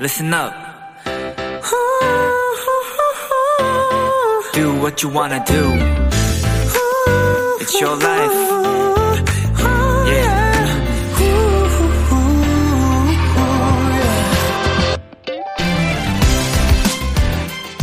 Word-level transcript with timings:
listen 0.00 0.32
up. 0.32 0.54
Do 4.54 4.72
what 4.80 5.02
you 5.02 5.10
wanna 5.14 5.44
do. 5.44 5.62
It's 7.60 7.78
your 7.78 7.96
life. 8.02 8.32
Yeah. 10.06 10.40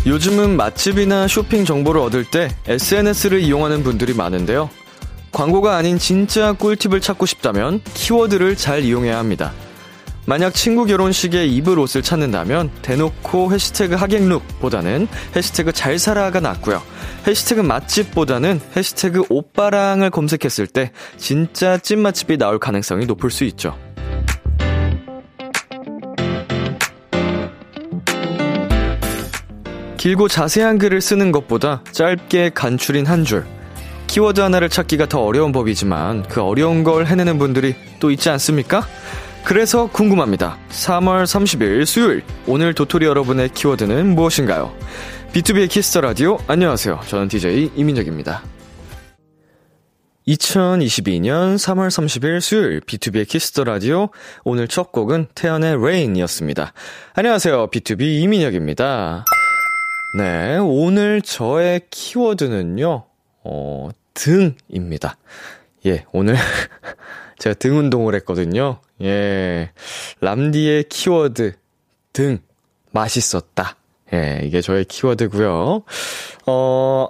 요즘은 0.07 0.57
맛집이나 0.57 1.27
쇼핑 1.27 1.65
정보를 1.65 2.01
얻을 2.01 2.25
때 2.25 2.49
SNS를 2.65 3.41
이용하는 3.41 3.83
분들이 3.83 4.15
많은데요. 4.15 4.71
광고가 5.31 5.75
아닌 5.75 5.99
진짜 5.99 6.53
꿀팁을 6.53 6.99
찾고 6.99 7.27
싶다면 7.27 7.81
키워드를 7.93 8.55
잘 8.55 8.83
이용해야 8.83 9.19
합니다. 9.19 9.53
만약 10.29 10.53
친구 10.53 10.83
결혼식에 10.83 11.45
입을 11.45 11.79
옷을 11.79 12.01
찾는다면 12.01 12.69
대놓고 12.81 13.53
해시태그 13.53 13.95
하객룩보다는 13.95 15.07
해시태그 15.33 15.71
잘 15.71 15.97
살아가 15.97 16.41
낫고요. 16.41 16.83
해시태그 17.25 17.61
맛집보다는 17.61 18.59
해시태그 18.75 19.23
오빠랑을 19.29 20.09
검색했을 20.09 20.67
때 20.67 20.91
진짜 21.15 21.77
찐 21.77 21.99
맛집이 21.99 22.37
나올 22.37 22.59
가능성이 22.59 23.05
높을 23.05 23.31
수 23.31 23.45
있죠. 23.45 23.77
길고 29.95 30.27
자세한 30.27 30.77
글을 30.77 30.99
쓰는 30.99 31.31
것보다 31.31 31.85
짧게 31.93 32.51
간추린 32.53 33.05
한 33.05 33.23
줄. 33.23 33.45
키워드 34.07 34.41
하나를 34.41 34.67
찾기가 34.67 35.07
더 35.07 35.21
어려운 35.21 35.53
법이지만 35.53 36.23
그 36.23 36.41
어려운 36.41 36.83
걸 36.83 37.05
해내는 37.05 37.37
분들이 37.37 37.75
또 38.01 38.11
있지 38.11 38.29
않습니까? 38.29 38.85
그래서 39.47 39.87
궁금합니다. 39.87 40.57
3월 40.71 41.23
30일 41.23 41.85
수요일 41.85 42.21
오늘 42.47 42.73
도토리 42.73 43.05
여러분의 43.05 43.47
키워드는 43.53 44.13
무엇인가요? 44.13 44.75
비투비의 45.31 45.69
키스 45.69 45.89
더 45.89 46.01
라디오 46.01 46.37
안녕하세요. 46.47 46.99
저는 47.07 47.29
DJ 47.29 47.71
이민혁입니다. 47.73 48.43
2022년 50.27 51.55
3월 51.55 51.87
30일 51.87 52.41
수요일 52.41 52.81
비투비의 52.81 53.25
키스 53.25 53.49
더 53.49 53.63
라디오 53.63 54.09
오늘 54.43 54.67
첫 54.67 54.91
곡은 54.91 55.27
태연의 55.33 55.75
Rain이었습니다. 55.75 56.73
안녕하세요. 57.13 57.67
B2B 57.67 58.01
이민혁입니다. 58.23 59.23
네, 60.17 60.57
오늘 60.57 61.21
저의 61.21 61.83
키워드는요. 61.89 63.05
어, 63.45 63.89
등입니다. 64.13 65.15
예, 65.85 66.03
오늘 66.11 66.35
제가 67.37 67.53
등 67.55 67.77
운동을 67.77 68.15
했거든요. 68.15 68.79
예, 69.01 69.71
람디의 70.21 70.85
키워드 70.89 71.53
등 72.13 72.39
맛있었다. 72.91 73.75
예, 74.13 74.41
이게 74.43 74.61
저의 74.61 74.85
키워드고요. 74.85 75.83
어, 76.47 77.07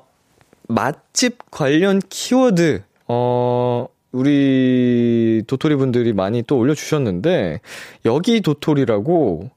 맛집 0.67 1.51
관련 1.51 2.01
키워드 2.09 2.83
어, 3.07 3.87
우리 4.11 5.43
도토리 5.47 5.75
분들이 5.75 6.13
많이 6.13 6.43
또 6.43 6.57
올려주셨는데, 6.57 7.61
여기 8.05 8.41
도토리라고, 8.41 9.49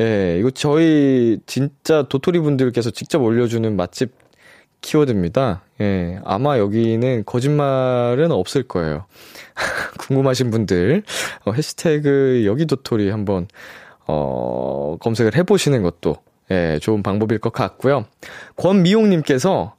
예, 0.00 0.38
이거 0.38 0.50
저희 0.50 1.38
진짜 1.46 2.04
도토리 2.04 2.38
분들께서 2.40 2.90
직접 2.90 3.22
올려주는 3.22 3.76
맛집 3.76 4.12
키워드입니다. 4.84 5.62
예, 5.80 6.20
아마 6.24 6.58
여기는 6.58 7.24
거짓말은 7.24 8.30
없을 8.30 8.62
거예요. 8.62 9.06
궁금하신 9.98 10.50
분들, 10.50 11.02
어, 11.46 11.52
해시태그 11.52 12.44
여기 12.46 12.66
도토리 12.66 13.10
한번, 13.10 13.48
어, 14.06 14.96
검색을 15.00 15.34
해보시는 15.34 15.82
것도, 15.82 16.16
예, 16.50 16.78
좋은 16.80 17.02
방법일 17.02 17.38
것 17.38 17.52
같고요. 17.52 18.04
권미용님께서 18.56 19.74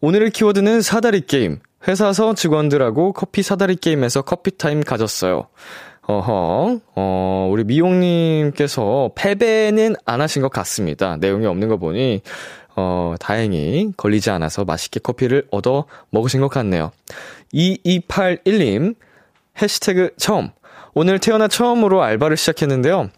오늘의 0.00 0.30
키워드는 0.30 0.80
사다리 0.80 1.20
게임. 1.20 1.60
회사서 1.86 2.34
직원들하고 2.34 3.12
커피 3.12 3.42
사다리 3.42 3.76
게임에서 3.76 4.22
커피 4.22 4.56
타임 4.56 4.80
가졌어요. 4.80 5.46
어허, 6.08 6.80
어, 6.94 7.48
우리 7.50 7.64
미용님께서 7.64 9.10
패배는 9.14 9.96
안 10.04 10.20
하신 10.20 10.42
것 10.42 10.48
같습니다. 10.50 11.16
내용이 11.16 11.46
없는 11.46 11.68
거 11.68 11.76
보니, 11.76 12.22
어, 12.76 13.14
다행히 13.18 13.90
걸리지 13.96 14.30
않아서 14.30 14.64
맛있게 14.64 15.00
커피를 15.00 15.46
얻어 15.50 15.86
먹으신 16.10 16.40
것 16.40 16.48
같네요. 16.48 16.92
2281님, 17.54 18.94
해시태그 19.60 20.10
처음. 20.18 20.50
오늘 20.94 21.18
태어나 21.18 21.48
처음으로 21.48 22.02
알바를 22.02 22.36
시작했는데요. 22.36 23.10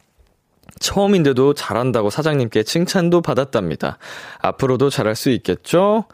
처음인데도 0.78 1.54
잘한다고 1.54 2.10
사장님께 2.10 2.62
칭찬도 2.62 3.20
받았답니다. 3.20 3.98
앞으로도 4.41 4.91
잘할 4.91 5.16
수 5.16 5.30
있겠죠? 5.30 6.04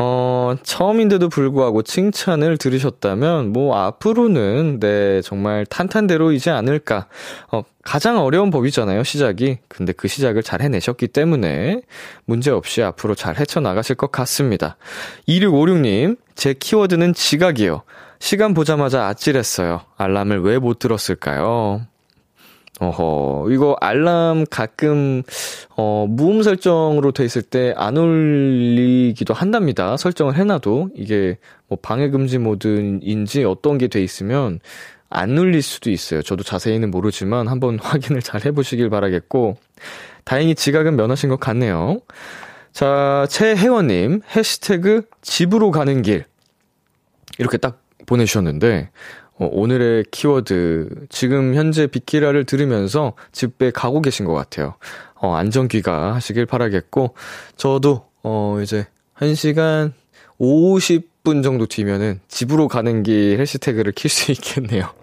어, 0.00 0.54
처음인데도 0.62 1.28
불구하고 1.28 1.82
칭찬을 1.82 2.56
들으셨다면, 2.56 3.52
뭐, 3.52 3.76
앞으로는, 3.76 4.78
네, 4.78 5.20
정말 5.22 5.66
탄탄대로이지 5.66 6.50
않을까. 6.50 7.08
어, 7.50 7.62
가장 7.82 8.18
어려운 8.18 8.50
법이잖아요, 8.50 9.02
시작이. 9.02 9.58
근데 9.66 9.92
그 9.92 10.06
시작을 10.06 10.44
잘 10.44 10.62
해내셨기 10.62 11.08
때문에, 11.08 11.82
문제없이 12.26 12.80
앞으로 12.82 13.16
잘 13.16 13.36
헤쳐나가실 13.40 13.96
것 13.96 14.12
같습니다. 14.12 14.76
2656님, 15.26 16.16
제 16.36 16.54
키워드는 16.54 17.14
지각이요. 17.14 17.82
시간 18.20 18.54
보자마자 18.54 19.06
아찔했어요. 19.06 19.80
알람을 19.96 20.42
왜 20.42 20.58
못 20.58 20.78
들었을까요? 20.78 21.82
어허, 22.80 23.48
이거 23.50 23.76
알람 23.80 24.44
가끔, 24.50 25.22
어, 25.76 26.06
무음 26.08 26.42
설정으로 26.42 27.10
돼 27.12 27.24
있을 27.24 27.42
때 27.42 27.72
안 27.76 27.96
울리기도 27.96 29.34
한답니다. 29.34 29.96
설정을 29.96 30.36
해놔도. 30.36 30.90
이게 30.94 31.38
뭐 31.66 31.76
방해금지 31.82 32.38
모드인지 32.38 33.44
어떤 33.44 33.78
게 33.78 33.88
돼 33.88 34.00
있으면 34.02 34.60
안 35.10 35.36
울릴 35.36 35.62
수도 35.62 35.90
있어요. 35.90 36.22
저도 36.22 36.44
자세히는 36.44 36.90
모르지만 36.90 37.48
한번 37.48 37.78
확인을 37.82 38.22
잘 38.22 38.44
해보시길 38.44 38.90
바라겠고. 38.90 39.56
다행히 40.24 40.54
지각은 40.54 40.94
면하신 40.96 41.30
것 41.30 41.40
같네요. 41.40 42.00
자, 42.72 43.26
최혜원님, 43.30 44.20
해시태그 44.36 45.06
집으로 45.22 45.70
가는 45.72 46.02
길. 46.02 46.24
이렇게 47.38 47.56
딱 47.56 47.80
보내주셨는데, 48.06 48.90
어, 49.27 49.27
오늘의 49.46 50.04
키워드, 50.10 51.06
지금 51.08 51.54
현재 51.54 51.86
비키라를 51.86 52.44
들으면서 52.44 53.14
집에 53.32 53.70
가고 53.70 54.00
계신 54.02 54.24
것 54.24 54.34
같아요. 54.34 54.74
어, 55.14 55.34
안전귀가 55.34 56.14
하시길 56.14 56.46
바라겠고, 56.46 57.14
저도, 57.56 58.06
어, 58.22 58.58
이제, 58.62 58.86
1시간 59.16 59.92
50분 60.40 61.42
정도 61.42 61.66
뒤면은 61.66 62.20
집으로 62.28 62.68
가는 62.68 63.02
길 63.02 63.38
해시태그를 63.40 63.92
킬 63.92 64.10
수 64.10 64.32
있겠네요. 64.32 64.97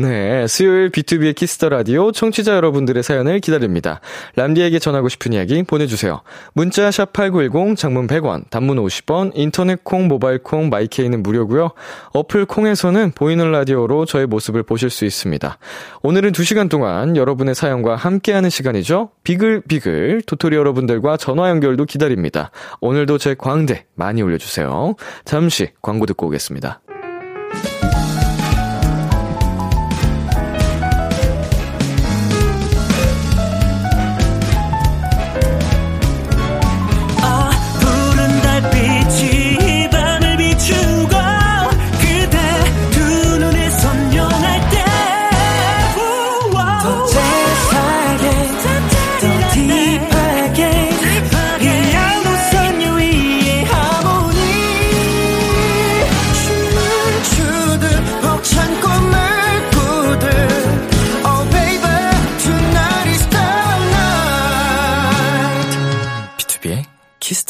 네, 0.00 0.46
수요일 0.46 0.90
비투비의 0.90 1.34
키스 1.34 1.56
더 1.56 1.70
라디오 1.70 2.12
청취자 2.12 2.54
여러분들의 2.54 3.02
사연을 3.02 3.40
기다립니다. 3.40 4.00
람디에게 4.36 4.78
전하고 4.78 5.08
싶은 5.08 5.32
이야기 5.32 5.60
보내주세요. 5.64 6.20
문자 6.52 6.88
샵 6.92 7.12
#8910 7.12 7.76
장문 7.76 8.06
100원, 8.06 8.48
단문 8.48 8.78
50원, 8.78 9.32
인터넷 9.34 9.82
콩, 9.82 10.06
모바일 10.06 10.38
콩, 10.38 10.68
마이케이는 10.68 11.24
무료고요. 11.24 11.72
어플 12.12 12.46
콩에서는 12.46 13.10
보이는 13.16 13.50
라디오로 13.50 14.04
저의 14.04 14.28
모습을 14.28 14.62
보실 14.62 14.88
수 14.88 15.04
있습니다. 15.04 15.58
오늘은 16.04 16.30
2시간 16.30 16.70
동안 16.70 17.16
여러분의 17.16 17.56
사연과 17.56 17.96
함께하는 17.96 18.50
시간이죠. 18.50 19.10
비글비글 19.24 20.22
도토리 20.26 20.54
여러분들과 20.54 21.16
전화 21.16 21.50
연결도 21.50 21.86
기다립니다. 21.86 22.52
오늘도 22.80 23.18
제 23.18 23.34
광대 23.34 23.86
많이 23.96 24.22
올려주세요. 24.22 24.94
잠시 25.24 25.70
광고 25.82 26.06
듣고 26.06 26.28
오겠습니다. 26.28 26.82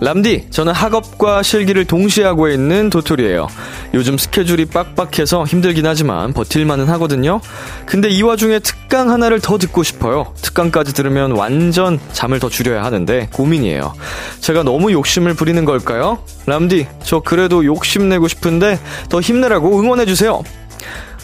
람디, 0.00 0.48
저는 0.50 0.72
학업과 0.72 1.42
실기를 1.42 1.84
동시에 1.84 2.24
하고 2.24 2.48
있는 2.48 2.90
도토리예요. 2.90 3.46
요즘 3.94 4.18
스케줄이 4.18 4.64
빡빡해서 4.66 5.44
힘들긴 5.44 5.86
하지만 5.86 6.32
버틸만은 6.32 6.88
하거든요. 6.90 7.40
근데 7.86 8.08
이 8.08 8.22
와중에 8.22 8.58
특강 8.58 9.10
하나를 9.10 9.40
더 9.40 9.56
듣고 9.56 9.82
싶어요. 9.82 10.34
특강까지 10.42 10.94
들으면 10.94 11.32
완전 11.32 11.98
잠을 12.12 12.40
더 12.40 12.48
줄여야 12.48 12.84
하는데 12.84 13.28
고민이에요. 13.32 13.94
제가 14.40 14.62
너무 14.62 14.92
욕심을 14.92 15.34
부리는 15.34 15.64
걸까요? 15.64 16.18
람디, 16.46 16.86
저 17.02 17.20
그래도 17.20 17.64
욕심내고 17.64 18.28
싶은데 18.28 18.78
더 19.08 19.20
힘내라고 19.20 19.80
응원해주세요. 19.80 20.42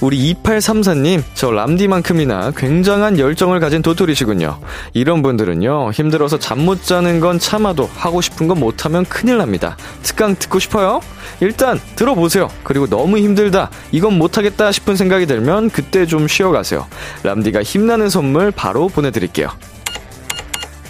우리 0.00 0.34
2834님, 0.34 1.22
저 1.34 1.50
람디만큼이나 1.50 2.52
굉장한 2.56 3.18
열정을 3.18 3.60
가진 3.60 3.82
도토리시군요. 3.82 4.58
이런 4.94 5.20
분들은요, 5.22 5.90
힘들어서 5.92 6.38
잠 6.38 6.60
못 6.60 6.84
자는 6.84 7.20
건 7.20 7.38
참아도 7.38 7.88
하고 7.94 8.20
싶은 8.20 8.46
건 8.46 8.60
못하면 8.60 9.04
큰일 9.06 9.38
납니다. 9.38 9.76
특강 10.02 10.36
듣고 10.36 10.58
싶어요? 10.58 11.00
일단 11.40 11.80
들어보세요. 11.96 12.48
그리고 12.62 12.86
너무 12.86 13.18
힘들다, 13.18 13.70
이건 13.92 14.18
못하겠다 14.18 14.72
싶은 14.72 14.96
생각이 14.96 15.26
들면 15.26 15.70
그때 15.70 16.06
좀 16.06 16.28
쉬어가세요. 16.28 16.86
람디가 17.22 17.62
힘나는 17.62 18.08
선물 18.10 18.50
바로 18.50 18.88
보내드릴게요. 18.88 19.48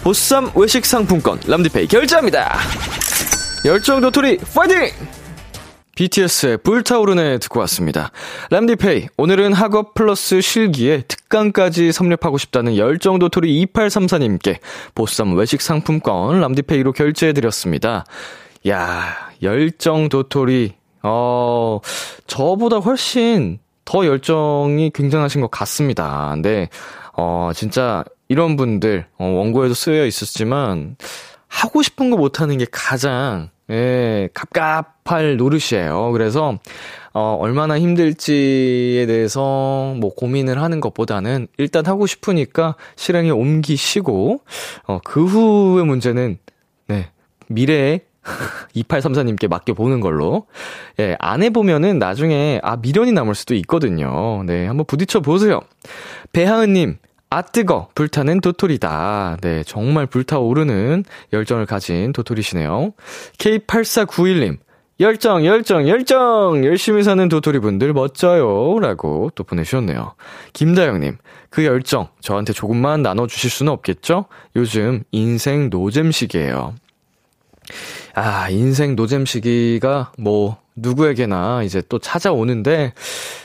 보쌈 0.03 0.51
외식 0.55 0.85
상품권 0.85 1.39
람디페이 1.47 1.87
결제합니다. 1.87 2.57
열정 3.65 4.01
도토리 4.01 4.37
파이팅! 4.55 4.89
BTS의 5.95 6.57
불타오르네 6.57 7.39
듣고 7.39 7.59
왔습니다. 7.61 8.11
람디페이, 8.49 9.09
오늘은 9.17 9.53
학업 9.53 9.93
플러스 9.93 10.39
실기에 10.39 11.01
특강까지 11.07 11.91
섭렵하고 11.91 12.37
싶다는 12.37 12.77
열정 12.77 13.19
도토리 13.19 13.65
2834님께 13.65 14.59
보쌈 14.95 15.35
외식 15.35 15.61
상품권 15.61 16.39
람디페이로 16.39 16.93
결제해드렸습니다. 16.93 18.05
야 18.69 19.31
열정 19.43 20.07
도토리, 20.07 20.73
어, 21.03 21.79
저보다 22.27 22.77
훨씬 22.77 23.59
더 23.83 24.05
열정이 24.05 24.91
굉장하신 24.93 25.41
것 25.41 25.51
같습니다. 25.51 26.29
근데, 26.33 26.69
어, 27.13 27.51
진짜 27.53 28.05
이런 28.29 28.55
분들, 28.55 29.07
어, 29.17 29.25
원고에도 29.25 29.73
쓰여 29.73 30.05
있었지만, 30.05 30.95
하고 31.47 31.81
싶은 31.81 32.11
거 32.11 32.17
못하는 32.17 32.57
게 32.57 32.65
가장 32.71 33.49
예, 33.71 34.29
갑갑할 34.33 35.37
노릇이에요. 35.37 36.11
그래서, 36.11 36.59
어, 37.13 37.37
얼마나 37.39 37.79
힘들지에 37.79 39.05
대해서 39.05 39.95
뭐 39.97 40.13
고민을 40.13 40.61
하는 40.61 40.81
것보다는 40.81 41.47
일단 41.57 41.85
하고 41.85 42.05
싶으니까 42.05 42.75
실행에 42.97 43.29
옮기시고, 43.29 44.41
어, 44.87 44.99
그 45.05 45.25
후의 45.25 45.85
문제는, 45.85 46.37
네, 46.87 47.09
미래에 47.47 48.01
2834님께 48.75 49.47
맡겨보는 49.47 49.99
걸로. 49.99 50.45
예, 50.99 51.15
안 51.19 51.41
해보면은 51.41 51.97
나중에, 51.97 52.59
아, 52.63 52.75
미련이 52.75 53.13
남을 53.13 53.35
수도 53.35 53.55
있거든요. 53.55 54.43
네, 54.45 54.67
한번 54.67 54.85
부딪혀 54.85 55.21
보세요. 55.21 55.61
배하은님, 56.33 56.97
아 57.33 57.41
뜨거 57.41 57.87
불타는 57.95 58.41
도토리다. 58.41 59.37
네, 59.39 59.63
정말 59.63 60.05
불타오르는 60.05 61.05
열정을 61.31 61.65
가진 61.65 62.11
도토리시네요. 62.11 62.91
K8491님. 63.37 64.57
열정, 64.99 65.45
열정, 65.45 65.87
열정! 65.87 66.63
열심히 66.65 67.03
사는 67.03 67.27
도토리분들 67.29 67.93
멋져요. 67.93 68.77
라고 68.79 69.31
또 69.33 69.45
보내주셨네요. 69.45 70.13
김다영님, 70.51 71.17
그 71.49 71.63
열정 71.63 72.09
저한테 72.19 72.51
조금만 72.51 73.01
나눠주실 73.01 73.49
수는 73.49 73.71
없겠죠? 73.71 74.25
요즘 74.57 75.03
인생 75.11 75.69
노잼 75.69 76.11
시기예요. 76.11 76.75
아, 78.13 78.49
인생 78.49 78.97
노잼 78.97 79.25
시기가 79.25 80.11
뭐, 80.17 80.57
누구에게나 80.81 81.63
이제 81.63 81.81
또 81.89 81.99
찾아오는데, 81.99 82.93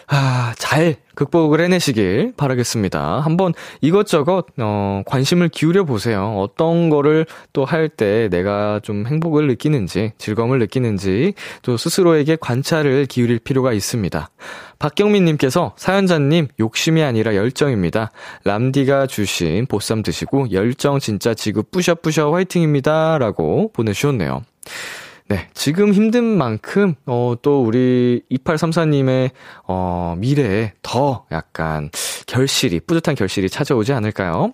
아, 0.09 0.55
잘 0.59 0.97
극복을 1.15 1.61
해내시길 1.61 2.35
바라겠습니다. 2.37 3.21
한번 3.21 3.55
이것저것, 3.81 4.47
어, 4.59 5.03
관심을 5.07 5.49
기울여 5.49 5.85
보세요. 5.85 6.35
어떤 6.39 6.91
거를 6.91 7.27
또 7.53 7.65
할 7.65 7.89
때 7.89 8.29
내가 8.31 8.81
좀 8.83 9.07
행복을 9.07 9.47
느끼는지, 9.49 10.13
즐거움을 10.19 10.59
느끼는지, 10.59 11.35
또 11.63 11.77
스스로에게 11.77 12.37
관찰을 12.41 13.07
기울일 13.07 13.39
필요가 13.39 13.73
있습니다. 13.73 14.31
박경민님께서 14.79 15.75
사연자님 15.77 16.49
욕심이 16.61 17.03
아니라 17.03 17.35
열정입니다. 17.35 18.11
람디가 18.45 19.07
주신 19.07 19.67
보쌈 19.67 20.03
드시고 20.03 20.53
열정 20.53 20.99
진짜 20.99 21.33
지구 21.35 21.63
뿌셔뿌셔 21.63 22.33
화이팅입니다. 22.33 23.19
라고 23.19 23.71
보내주셨네요. 23.73 24.43
네, 25.29 25.49
지금 25.55 25.93
힘든 25.93 26.25
만큼, 26.25 26.95
어, 27.05 27.35
또 27.43 27.65
우리 27.65 28.23
2834님의, 28.31 29.31
어, 29.67 30.15
미래에 30.19 30.73
더 30.83 31.27
약간 31.33 31.91
결실이, 32.27 32.81
뿌듯한 32.81 33.17
결실이 33.17 33.51
찾아오지 33.51 33.93
않을까요? 33.93 34.53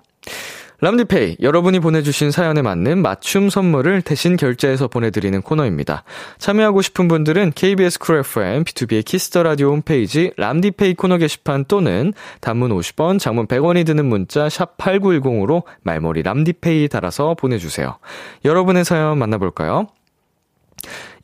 람디페이, 0.81 1.37
여러분이 1.41 1.79
보내주신 1.79 2.33
사연에 2.33 2.61
맞는 2.61 3.03
맞춤 3.03 3.51
선물을 3.51 4.03
대신 4.03 4.37
결제해서 4.37 4.89
보내드리는 4.89 5.41
코너입니다. 5.41 6.03
참여하고 6.39 6.83
싶은 6.83 7.07
분들은 7.07 7.53
KBS 7.55 8.01
쿨 8.01 8.19
FM, 8.19 8.65
비투비의 8.65 9.05
키스 9.05 9.30
더 9.30 9.45
라디오 9.45 9.71
홈페이지 9.71 10.33
람디페이 10.39 10.95
코너 10.95 11.19
게시판 11.19 11.67
또는 11.69 12.13
단문 12.41 12.73
50원, 12.73 13.21
장문 13.21 13.47
100원이 13.47 13.87
드는 13.87 14.07
문자 14.07 14.49
샵 14.49 14.77
8910으로 14.77 15.63
말머리 15.83 16.23
람디페이 16.23 16.89
달아서 16.89 17.35
보내주세요. 17.35 17.99
여러분의 18.45 18.85
사연 18.85 19.19
만나볼까요? 19.19 19.87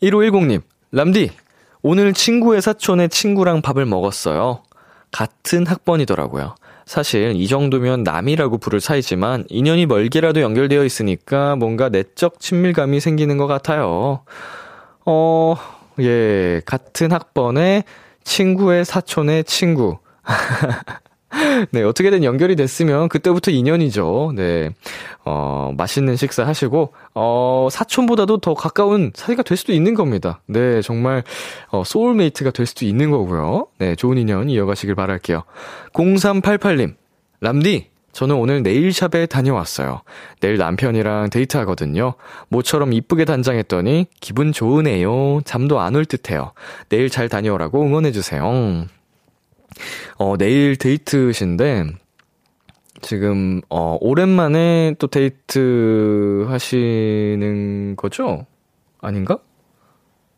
1510님, 0.02 0.62
람디, 0.92 1.30
오늘 1.82 2.12
친구의 2.12 2.62
사촌의 2.62 3.08
친구랑 3.08 3.62
밥을 3.62 3.86
먹었어요. 3.86 4.62
같은 5.10 5.66
학번이더라고요. 5.66 6.54
사실 6.84 7.34
이 7.36 7.46
정도면 7.48 8.02
남이라고 8.02 8.58
부를 8.58 8.80
사이지만 8.80 9.44
인연이 9.48 9.84
멀게라도 9.84 10.40
연결되어 10.40 10.84
있으니까 10.84 11.54
뭔가 11.56 11.90
내적 11.90 12.40
친밀감이 12.40 13.00
생기는 13.00 13.36
것 13.36 13.46
같아요. 13.46 14.22
어, 15.04 15.54
예, 16.00 16.62
같은 16.64 17.12
학번의 17.12 17.84
친구의 18.24 18.84
사촌의 18.84 19.44
친구. 19.44 19.98
네, 21.72 21.82
어떻게든 21.82 22.24
연결이 22.24 22.56
됐으면 22.56 23.08
그때부터 23.08 23.50
인연이죠. 23.50 24.32
네. 24.34 24.70
어, 25.24 25.72
맛있는 25.76 26.16
식사 26.16 26.46
하시고, 26.46 26.94
어, 27.14 27.68
사촌보다도 27.70 28.38
더 28.38 28.54
가까운 28.54 29.12
사이가 29.14 29.42
될 29.42 29.56
수도 29.56 29.72
있는 29.72 29.94
겁니다. 29.94 30.40
네, 30.46 30.80
정말, 30.80 31.22
어, 31.70 31.82
soulmate가 31.84 32.52
될 32.52 32.64
수도 32.66 32.86
있는 32.86 33.10
거고요. 33.10 33.66
네, 33.78 33.94
좋은 33.94 34.16
인연 34.16 34.48
이어가시길 34.48 34.94
바랄게요. 34.94 35.44
0388님, 35.92 36.94
람디, 37.40 37.90
저는 38.12 38.34
오늘 38.36 38.62
네일샵에 38.62 39.26
다녀왔어요. 39.26 40.00
내일 40.40 40.56
남편이랑 40.56 41.30
데이트하거든요. 41.30 42.14
모처럼 42.48 42.92
이쁘게 42.92 43.24
단장했더니 43.26 44.06
기분 44.18 44.52
좋으네요. 44.52 45.42
잠도 45.44 45.78
안 45.78 45.94
올 45.94 46.04
듯해요. 46.04 46.52
내일 46.88 47.10
잘 47.10 47.28
다녀오라고 47.28 47.82
응원해주세요. 47.82 48.86
어, 50.16 50.36
내일 50.36 50.76
데이트신데, 50.76 51.86
지금, 53.00 53.60
어, 53.68 53.96
오랜만에 54.00 54.94
또 54.98 55.06
데이트 55.06 56.46
하시는 56.48 57.94
거죠? 57.96 58.46
아닌가? 59.00 59.38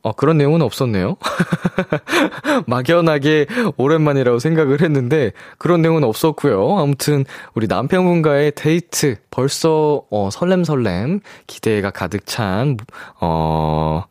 어, 0.02 0.12
그런 0.12 0.38
내용은 0.38 0.62
없었네요. 0.62 1.16
막연하게 2.66 3.46
오랜만이라고 3.76 4.38
생각을 4.38 4.80
했는데, 4.80 5.32
그런 5.58 5.82
내용은 5.82 6.04
없었고요 6.04 6.78
아무튼, 6.78 7.24
우리 7.54 7.66
남편분과의 7.66 8.52
데이트, 8.54 9.16
벌써, 9.30 10.04
어, 10.10 10.30
설렘설렘, 10.30 11.20
기대가 11.46 11.90
가득 11.90 12.26
찬, 12.26 12.78
어, 13.20 14.04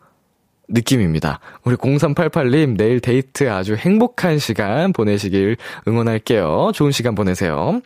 느낌입니다. 0.70 1.40
우리 1.64 1.76
0388님, 1.76 2.78
내일 2.78 3.00
데이트 3.00 3.50
아주 3.50 3.76
행복한 3.76 4.40
시간 4.40 4.94
보내시길 4.94 5.58
응원할게요. 5.88 6.72
좋은 6.74 6.92
시간 6.92 7.16
보내세요. 7.16 7.82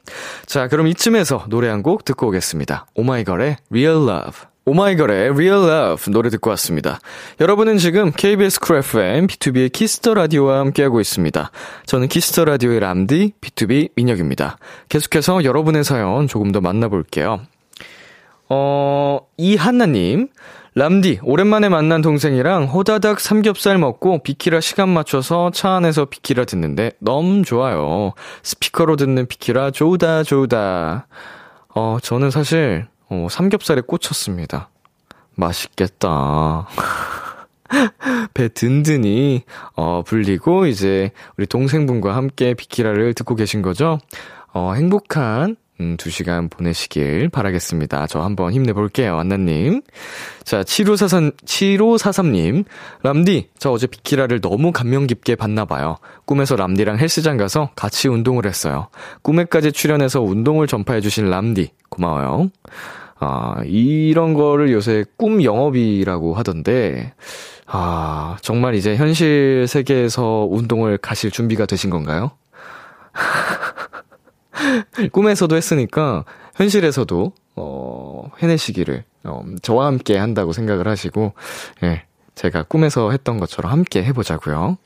자, 0.46 0.68
그럼 0.68 0.88
이쯤에서 0.88 1.46
노래 1.50 1.70
한 1.70 1.84
곡 1.84 2.06
듣고 2.06 2.28
오겠습니다. 2.28 2.86
오마이걸의 2.96 3.58
Real 3.70 4.08
Love. 4.08 4.48
오마이걸의 4.66 5.30
Real 5.32 5.70
Love 5.70 6.14
노래 6.14 6.30
듣고 6.30 6.50
왔습니다. 6.52 7.00
여러분은 7.42 7.78
지금 7.78 8.12
KBS 8.12 8.62
쿨 8.62 8.78
FM, 8.78 9.28
비투비의 9.28 9.70
키스 9.74 9.99
더 9.99 10.14
라디오와 10.14 10.60
함께하고 10.60 11.02
있습니다. 11.02 11.52
저는 11.86 12.08
키스 12.08 12.31
더 12.31 12.46
라디오의 12.46 12.80
람디, 12.80 13.34
비투비 13.42 13.90
민혁입니다. 13.98 14.58
계속해서 14.88 15.44
여러분의 15.44 15.84
사연 15.84 16.28
조금 16.30 16.54
더 16.54 16.62
만나볼게요. 16.62 17.42
어, 18.50 19.20
이한나님. 19.38 20.30
람디, 20.76 21.20
오랜만에 21.22 21.70
만난 21.70 22.02
동생이랑 22.02 22.66
호다닥 22.66 23.20
삼겹살 23.20 23.78
먹고 23.78 24.24
비키라 24.24 24.60
시간 24.60 24.90
맞춰서 24.90 25.52
차 25.52 25.76
안에서 25.76 26.06
비키라 26.06 26.46
듣는데 26.46 26.94
너무 27.00 27.44
좋아요. 27.44 28.14
스피커로 28.42 28.96
듣는 28.96 29.28
비키라 29.28 29.70
좋다, 29.70 30.24
좋다. 30.24 31.08
어, 31.76 31.98
저는 32.02 32.32
사실, 32.32 32.88
어, 33.08 33.28
삼겹살에 33.30 33.82
꽂혔습니다. 33.82 34.70
맛있겠다. 35.36 36.68
배 38.34 38.48
든든히, 38.50 39.44
어, 39.76 40.02
불리고, 40.04 40.66
이제, 40.66 41.12
우리 41.38 41.46
동생분과 41.46 42.16
함께 42.16 42.56
비키라를 42.56 43.14
듣고 43.14 43.36
계신 43.36 43.62
거죠? 43.62 44.00
어, 44.54 44.74
행복한, 44.74 45.56
음, 45.80 45.98
두 45.98 46.10
시간 46.12 46.50
보내시길 46.50 47.30
바라겠습니다. 47.30 48.08
저 48.08 48.22
한번 48.22 48.54
힘내볼게요, 48.54 49.18
안나님. 49.18 49.82
자, 50.44 50.64
7543, 50.64 51.32
7543님. 51.46 52.66
람디, 53.02 53.50
저 53.58 53.72
어제 53.72 53.88
비키라를 53.88 54.40
너무 54.40 54.72
감명 54.72 55.08
깊게 55.08 55.36
봤나봐요. 55.36 55.98
꿈에서 56.26 56.56
람디랑 56.56 57.00
헬스장 57.00 57.38
가서 57.38 57.72
같이 57.76 58.08
운동을 58.08 58.46
했어요. 58.46 58.88
꿈에까지 59.24 59.72
출연해서 59.72 60.22
운동을 60.22 60.68
전파해주신 60.68 61.30
람디, 61.30 61.72
고마워요. 61.90 62.52
아, 63.20 63.56
이런 63.66 64.34
거를 64.34 64.72
요새 64.72 65.06
꿈 65.18 65.44
영업이라고 65.44 66.36
하던데, 66.36 67.14
아, 67.66 68.38
정말 68.42 68.76
이제 68.76 68.96
현실 68.96 69.66
세계에서 69.68 70.48
운동을 70.50 70.98
가실 70.98 71.32
준비가 71.32 71.66
되신 71.66 71.90
건가요? 71.90 72.32
꿈에서도 75.12 75.56
했으니까 75.56 76.26
현실에서도 76.56 77.34
어 77.56 78.32
해내시기를 78.42 79.04
어 79.26 79.44
저와 79.62 79.88
함께 79.88 80.18
한다고 80.18 80.54
생각을 80.54 80.88
하시고 80.88 81.34
예. 81.84 82.04
제가 82.36 82.64
꿈에서 82.64 83.12
했던 83.12 83.40
것처럼 83.40 83.72
함께 83.72 84.04
해 84.04 84.12
보자고요. 84.12 84.78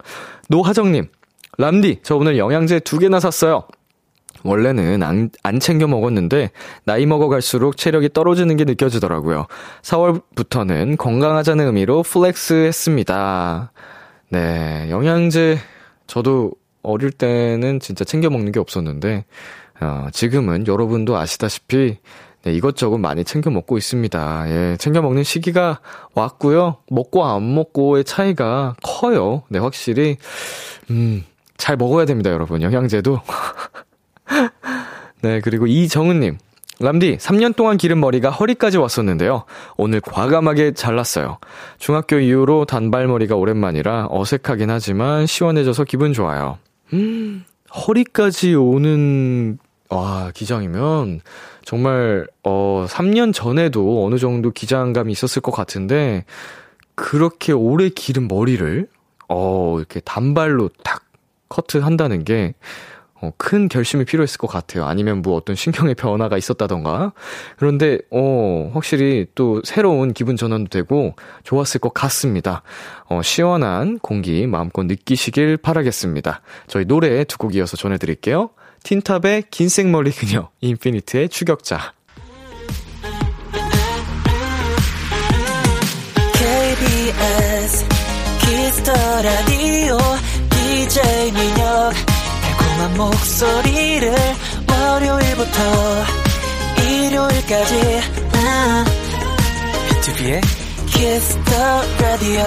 노하정 0.49 0.91
님. 0.91 1.07
람디, 1.57 2.01
저 2.03 2.15
오늘 2.15 2.37
영양제 2.37 2.81
두 2.81 2.99
개나 2.99 3.19
샀어요. 3.19 3.63
원래는 4.43 5.01
안, 5.01 5.29
안 5.43 5.59
챙겨 5.59 5.87
먹었는데 5.87 6.51
나이 6.83 7.05
먹어갈수록 7.05 7.77
체력이 7.77 8.09
떨어지는 8.13 8.55
게 8.57 8.63
느껴지더라고요. 8.65 9.47
4월부터는 9.81 10.97
건강하자는 10.97 11.65
의미로 11.65 12.03
flex 12.03 12.53
했습니다. 12.53 13.71
네, 14.29 14.87
영양제 14.89 15.57
저도 16.05 16.51
어릴 16.83 17.11
때는 17.11 17.79
진짜 17.79 18.05
챙겨 18.05 18.29
먹는 18.29 18.51
게 18.51 18.59
없었는데 18.59 19.25
어, 19.79 20.07
지금은 20.11 20.67
여러분도 20.67 21.17
아시다시피 21.17 21.97
네, 22.43 22.53
이것저것 22.53 22.97
많이 22.97 23.23
챙겨 23.23 23.49
먹고 23.49 23.77
있습니다. 23.77 24.45
예, 24.47 24.77
챙겨 24.79 25.01
먹는 25.01 25.23
시기가 25.23 25.81
왔고요. 26.13 26.77
먹고 26.89 27.25
안 27.25 27.53
먹고의 27.53 28.05
차이가 28.05 28.75
커요. 28.83 29.43
네, 29.49 29.59
확실히 29.59 30.17
음, 30.89 31.25
잘 31.57 31.75
먹어야 31.75 32.05
됩니다, 32.05 32.31
여러분. 32.31 32.61
영양제도. 32.61 33.19
네, 35.21 35.41
그리고 35.41 35.67
이정은 35.67 36.19
님. 36.19 36.37
람디, 36.79 37.17
3년 37.17 37.55
동안 37.55 37.77
기른 37.77 37.99
머리가 37.99 38.29
허리까지 38.29 38.77
왔었는데요. 38.77 39.45
오늘 39.77 39.99
과감하게 39.99 40.73
잘랐어요. 40.73 41.39
중학교 41.79 42.19
이후로 42.19 42.65
단발머리가 42.65 43.35
오랜만이라 43.35 44.09
어색하긴 44.11 44.69
하지만 44.69 45.25
시원해져서 45.25 45.85
기분 45.85 46.13
좋아요. 46.13 46.59
음, 46.93 47.43
허리까지 47.73 48.53
오는, 48.53 49.57
와, 49.89 50.31
기장이면 50.33 51.21
정말, 51.63 52.27
어, 52.43 52.85
3년 52.89 53.33
전에도 53.33 54.05
어느 54.05 54.17
정도 54.17 54.51
기장감이 54.51 55.11
있었을 55.11 55.41
것 55.41 55.51
같은데, 55.51 56.25
그렇게 56.95 57.53
오래 57.53 57.89
기른 57.89 58.27
머리를, 58.27 58.87
어, 59.29 59.75
이렇게 59.77 59.99
단발로 60.01 60.69
탁 60.83 61.03
커트 61.49 61.77
한다는 61.77 62.23
게, 62.25 62.53
어, 63.19 63.31
큰 63.37 63.67
결심이 63.67 64.05
필요했을 64.05 64.37
것 64.37 64.47
같아요. 64.47 64.85
아니면 64.85 65.21
뭐 65.23 65.35
어떤 65.35 65.55
신경의 65.55 65.95
변화가 65.95 66.37
있었다던가. 66.37 67.13
그런데, 67.57 67.97
어, 68.11 68.69
확실히 68.73 69.25
또 69.35 69.61
새로운 69.63 70.13
기분 70.13 70.35
전환도 70.37 70.69
되고 70.69 71.15
좋았을 71.43 71.79
것 71.79 71.93
같습니다. 71.93 72.61
어, 73.09 73.21
시원한 73.23 73.97
공기 73.99 74.45
마음껏 74.45 74.83
느끼시길 74.85 75.57
바라겠습니다. 75.57 76.41
저희 76.67 76.85
노래 76.85 77.23
두 77.23 77.37
곡 77.39 77.55
이어서 77.55 77.75
전해드릴게요. 77.77 78.49
틴탑의 78.87 79.43
긴 79.51 79.67
생머리 79.67 80.11
그녀, 80.11 80.49
인피니트의 80.61 81.27
추격자. 81.27 81.93
KBS 86.31 87.85
키스 88.39 88.73
더 88.73 88.93
라디오 88.93 89.97
DJ 90.51 91.31
민혁 91.33 91.93
달콤한 92.41 92.97
목소리를 92.97 94.15
월요일부터 94.69 96.05
일요일까지. 96.79 98.01
아, 98.35 98.85
비투비의 99.89 100.41
키스 100.85 101.45
더 101.45 101.81
라디오 101.99 102.43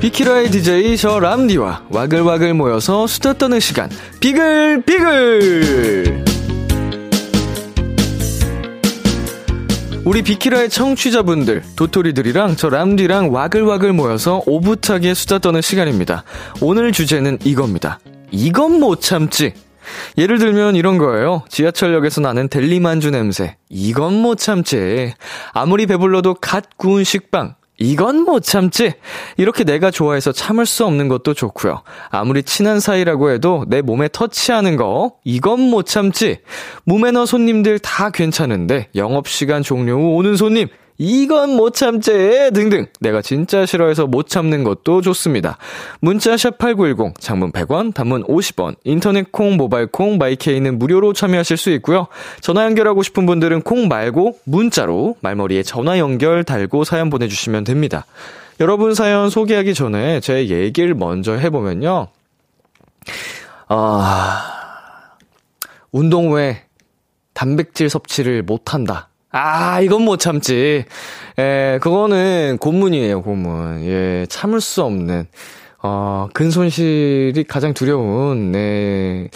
비키라의 0.00 0.50
DJ 0.50 0.96
저 0.96 1.18
람디와 1.18 1.86
와글와글 1.90 2.54
모여서 2.54 3.06
수다 3.06 3.34
떠는 3.34 3.60
시간. 3.60 3.90
비글 4.20 4.82
비글! 4.86 6.24
우리 10.04 10.22
비키라의 10.22 10.70
청취자분들 10.70 11.62
도토리들이랑 11.76 12.56
저 12.56 12.70
람디랑 12.70 13.32
와글와글 13.32 13.92
모여서 13.92 14.42
오붓하게 14.46 15.12
수다 15.14 15.38
떠는 15.40 15.60
시간입니다. 15.60 16.24
오늘 16.62 16.92
주제는 16.92 17.38
이겁니다. 17.44 17.98
이건 18.30 18.80
못 18.80 19.00
참지 19.00 19.52
예를 20.18 20.38
들면 20.38 20.76
이런 20.76 20.98
거예요. 20.98 21.42
지하철역에서 21.48 22.20
나는 22.20 22.48
델리만주 22.48 23.10
냄새. 23.10 23.56
이건 23.68 24.14
못 24.14 24.38
참지. 24.38 25.14
아무리 25.52 25.86
배불러도 25.86 26.34
갓 26.34 26.76
구운 26.76 27.04
식빵. 27.04 27.54
이건 27.80 28.24
못 28.24 28.40
참지. 28.40 28.92
이렇게 29.38 29.64
내가 29.64 29.90
좋아해서 29.90 30.32
참을 30.32 30.66
수 30.66 30.84
없는 30.84 31.08
것도 31.08 31.34
좋고요. 31.34 31.82
아무리 32.10 32.42
친한 32.42 32.78
사이라고 32.78 33.30
해도 33.30 33.64
내 33.68 33.80
몸에 33.80 34.08
터치하는 34.12 34.76
거 34.76 35.14
이건 35.24 35.60
못 35.60 35.86
참지. 35.86 36.40
무매너 36.84 37.24
손님들 37.24 37.78
다 37.78 38.10
괜찮은데 38.10 38.88
영업 38.94 39.28
시간 39.28 39.62
종료 39.62 39.94
후 39.94 40.14
오는 40.14 40.36
손님 40.36 40.68
이건 41.02 41.56
못 41.56 41.72
참지 41.72 42.50
등등 42.52 42.84
내가 43.00 43.22
진짜 43.22 43.64
싫어해서 43.64 44.06
못 44.06 44.28
참는 44.28 44.64
것도 44.64 45.00
좋습니다. 45.00 45.56
문자 46.00 46.36
샵 46.36 46.58
8910 46.58 47.18
장문 47.18 47.52
100원 47.52 47.94
단문 47.94 48.22
50원 48.24 48.76
인터넷 48.84 49.32
콩 49.32 49.56
모바일 49.56 49.86
콩 49.86 50.18
마이케이는 50.18 50.78
무료로 50.78 51.14
참여하실 51.14 51.56
수 51.56 51.70
있고요. 51.70 52.06
전화 52.42 52.66
연결하고 52.66 53.02
싶은 53.02 53.24
분들은 53.24 53.62
콩 53.62 53.88
말고 53.88 54.40
문자로 54.44 55.16
말머리에 55.22 55.62
전화 55.62 55.98
연결 55.98 56.44
달고 56.44 56.84
사연 56.84 57.08
보내주시면 57.08 57.64
됩니다. 57.64 58.04
여러분 58.60 58.94
사연 58.94 59.30
소개하기 59.30 59.72
전에 59.72 60.20
제 60.20 60.48
얘기를 60.48 60.94
먼저 60.94 61.32
해보면요. 61.32 62.08
아, 63.68 65.16
운동 65.92 66.32
후에 66.32 66.64
단백질 67.32 67.88
섭취를 67.88 68.42
못한다. 68.42 69.09
아, 69.32 69.80
이건 69.80 70.02
못 70.02 70.18
참지. 70.18 70.84
예, 71.38 71.78
그거는 71.80 72.58
고문이에요, 72.60 73.22
고문. 73.22 73.84
예, 73.84 74.26
참을 74.28 74.60
수 74.60 74.82
없는, 74.82 75.26
어, 75.82 76.28
근손실이 76.34 77.44
가장 77.48 77.72
두려운, 77.72 78.50
네, 78.50 79.28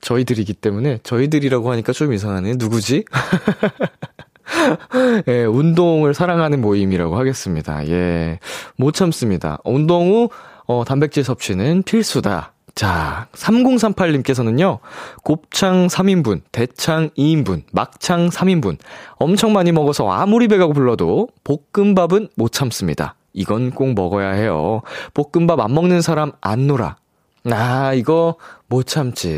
저희들이기 0.00 0.54
때문에, 0.54 0.98
저희들이라고 1.04 1.70
하니까 1.70 1.92
좀 1.92 2.12
이상하네. 2.12 2.54
누구지? 2.58 3.04
예, 5.28 5.44
운동을 5.44 6.12
사랑하는 6.12 6.60
모임이라고 6.60 7.16
하겠습니다. 7.16 7.86
예, 7.88 8.40
못 8.76 8.94
참습니다. 8.94 9.58
운동 9.64 10.10
후, 10.10 10.28
어, 10.66 10.82
단백질 10.84 11.22
섭취는 11.22 11.84
필수다. 11.84 12.52
자, 12.74 13.28
3038님께서는요, 13.32 14.78
곱창 15.22 15.86
3인분, 15.86 16.42
대창 16.52 17.10
2인분, 17.16 17.62
막창 17.72 18.28
3인분, 18.28 18.78
엄청 19.16 19.52
많이 19.52 19.72
먹어서 19.72 20.10
아무리 20.10 20.48
배가 20.48 20.66
불러도 20.68 21.28
볶음밥은 21.44 22.28
못 22.36 22.52
참습니다. 22.52 23.16
이건 23.32 23.70
꼭 23.70 23.94
먹어야 23.94 24.30
해요. 24.30 24.82
볶음밥 25.14 25.60
안 25.60 25.74
먹는 25.74 26.00
사람 26.00 26.32
안 26.40 26.66
놀아. 26.66 26.96
아, 27.44 27.94
이거 27.94 28.36
못 28.68 28.86
참지. 28.86 29.28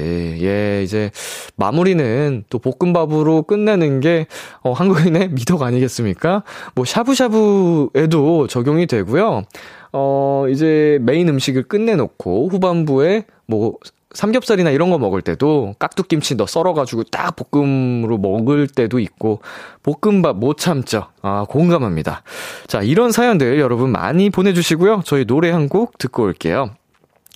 예, 0.40 0.82
이제 0.82 1.10
마무리는 1.56 2.44
또 2.50 2.58
볶음밥으로 2.58 3.42
끝내는 3.42 4.00
게 4.00 4.26
어, 4.62 4.72
한국인의 4.72 5.30
미덕 5.34 5.62
아니겠습니까? 5.62 6.42
뭐 6.74 6.84
샤브샤브에도 6.84 8.48
적용이 8.48 8.86
되고요. 8.86 9.44
어, 9.92 10.46
이제 10.50 10.98
메인 11.02 11.28
음식을 11.28 11.64
끝내놓고 11.64 12.48
후반부에 12.48 13.24
뭐 13.46 13.74
삼겹살이나 14.14 14.70
이런 14.70 14.90
거 14.90 14.98
먹을 14.98 15.22
때도 15.22 15.74
깍두김치 15.78 16.34
넣어 16.36 16.46
썰어가지고 16.46 17.04
딱 17.04 17.34
볶음으로 17.36 18.18
먹을 18.18 18.66
때도 18.68 18.98
있고, 18.98 19.40
볶음밥 19.82 20.36
못 20.36 20.58
참죠. 20.58 21.06
아, 21.22 21.46
공감합니다. 21.48 22.22
자, 22.66 22.82
이런 22.82 23.10
사연들 23.10 23.58
여러분 23.58 23.90
많이 23.90 24.28
보내주시고요. 24.30 25.02
저희 25.04 25.24
노래 25.24 25.50
한 25.50 25.68
곡 25.68 25.96
듣고 25.96 26.24
올게요. 26.24 26.74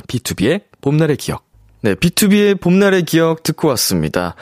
B2B의 0.07 0.63
봄날의 0.83 1.17
기억. 1.17 1.45
네, 1.81 1.95
B2B의 1.95 2.61
봄날의 2.61 3.05
기억 3.05 3.43
듣고 3.43 3.69
왔습니다. 3.69 4.35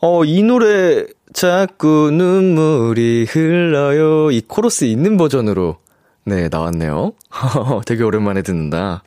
어, 0.00 0.24
이 0.24 0.42
노래 0.42 1.04
자꾸 1.32 2.10
눈물이 2.12 3.26
흘러요. 3.28 4.32
이 4.32 4.40
코러스 4.40 4.84
있는 4.86 5.16
버전으로 5.16 5.76
네, 6.26 6.48
나왔네요. 6.50 7.12
되게 7.86 8.02
오랜만에 8.02 8.42
듣는다. 8.42 9.04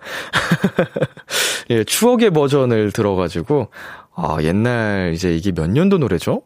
예, 1.70 1.84
추억의 1.84 2.32
버전을 2.32 2.94
들어가지고, 2.94 3.68
아, 4.16 4.38
옛날, 4.42 5.12
이제 5.14 5.36
이게 5.36 5.52
몇 5.52 5.70
년도 5.70 5.98
노래죠? 5.98 6.42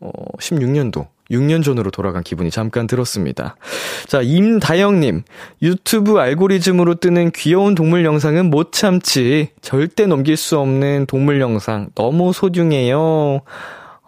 어, 0.00 0.10
16년도. 0.40 1.06
6년 1.30 1.64
전으로 1.64 1.90
돌아간 1.92 2.24
기분이 2.24 2.50
잠깐 2.50 2.88
들었습니다. 2.88 3.56
자, 4.06 4.20
임다영님. 4.20 5.22
유튜브 5.62 6.18
알고리즘으로 6.18 6.96
뜨는 6.96 7.30
귀여운 7.30 7.76
동물 7.76 8.04
영상은 8.04 8.50
못 8.50 8.72
참지. 8.72 9.50
절대 9.60 10.06
넘길 10.06 10.36
수 10.36 10.58
없는 10.58 11.06
동물 11.06 11.40
영상. 11.40 11.90
너무 11.94 12.32
소중해요. 12.32 13.42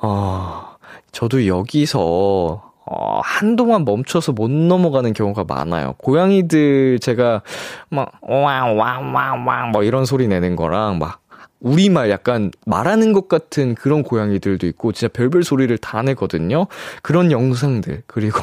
아, 0.00 0.76
저도 1.12 1.46
여기서 1.46 2.67
어, 2.90 3.20
한동안 3.22 3.84
멈춰서 3.84 4.32
못 4.32 4.50
넘어가는 4.50 5.12
경우가 5.12 5.44
많아요. 5.46 5.94
고양이들 5.98 6.98
제가 7.00 7.42
막, 7.90 8.12
와와와와 8.22 9.66
뭐 9.72 9.82
이런 9.82 10.06
소리 10.06 10.26
내는 10.26 10.56
거랑 10.56 10.98
막, 10.98 11.20
우리말 11.60 12.08
약간 12.10 12.50
말하는 12.64 13.12
것 13.12 13.28
같은 13.28 13.74
그런 13.74 14.02
고양이들도 14.02 14.66
있고, 14.68 14.92
진짜 14.92 15.12
별별 15.12 15.42
소리를 15.42 15.76
다 15.78 16.02
내거든요. 16.02 16.66
그런 17.02 17.30
영상들, 17.30 18.04
그리고 18.06 18.40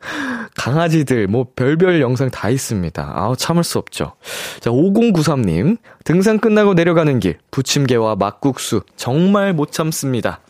강아지들, 0.56 1.28
뭐, 1.28 1.46
별별 1.54 2.00
영상 2.00 2.30
다 2.30 2.48
있습니다. 2.48 3.12
아우, 3.14 3.36
참을 3.36 3.64
수 3.64 3.78
없죠. 3.78 4.12
자, 4.60 4.70
5093님. 4.70 5.76
등산 6.04 6.38
끝나고 6.38 6.74
내려가는 6.74 7.20
길, 7.20 7.38
부침개와 7.50 8.16
막국수, 8.16 8.82
정말 8.96 9.52
못 9.52 9.70
참습니다. 9.70 10.40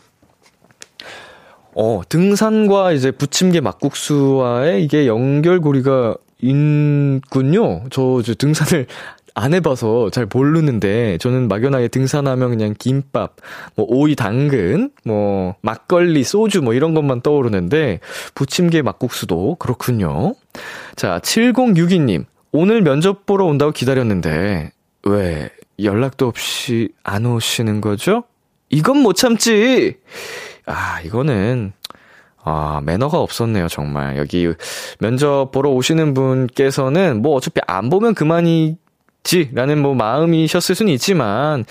어, 1.75 2.01
등산과 2.07 2.93
이제 2.93 3.11
부침개 3.11 3.59
막국수와의 3.59 4.83
이게 4.83 5.07
연결고리가 5.07 6.15
있군요. 6.41 7.83
저, 7.89 8.21
저 8.23 8.33
등산을 8.33 8.87
안 9.37 9.53
해봐서 9.53 10.09
잘 10.11 10.27
모르는데, 10.33 11.17
저는 11.17 11.49
막연하게 11.49 11.89
등산하면 11.89 12.51
그냥 12.51 12.73
김밥, 12.79 13.35
뭐, 13.75 13.85
오이 13.89 14.15
당근, 14.15 14.91
뭐, 15.03 15.55
막걸리, 15.59 16.23
소주, 16.23 16.61
뭐, 16.61 16.73
이런 16.73 16.93
것만 16.93 17.19
떠오르는데, 17.19 17.99
부침개 18.33 18.81
막국수도 18.81 19.55
그렇군요. 19.55 20.35
자, 20.95 21.19
7062님. 21.19 22.23
오늘 22.53 22.81
면접 22.81 23.25
보러 23.25 23.43
온다고 23.43 23.73
기다렸는데, 23.73 24.71
왜, 25.03 25.49
연락도 25.83 26.27
없이 26.27 26.87
안 27.03 27.25
오시는 27.25 27.81
거죠? 27.81 28.23
이건 28.69 28.99
못 28.99 29.17
참지! 29.17 29.97
아, 30.65 30.99
이거는, 31.01 31.73
아, 32.43 32.81
매너가 32.83 33.19
없었네요, 33.19 33.67
정말. 33.67 34.17
여기 34.17 34.47
면접 34.99 35.49
보러 35.51 35.69
오시는 35.71 36.13
분께서는 36.13 37.21
뭐 37.21 37.35
어차피 37.35 37.61
안 37.67 37.89
보면 37.89 38.13
그만이 38.13 38.77
지라는 39.25 39.81
뭐 39.81 39.93
마음이셨을 39.95 40.75
수는 40.75 40.93
있지만, 40.93 41.65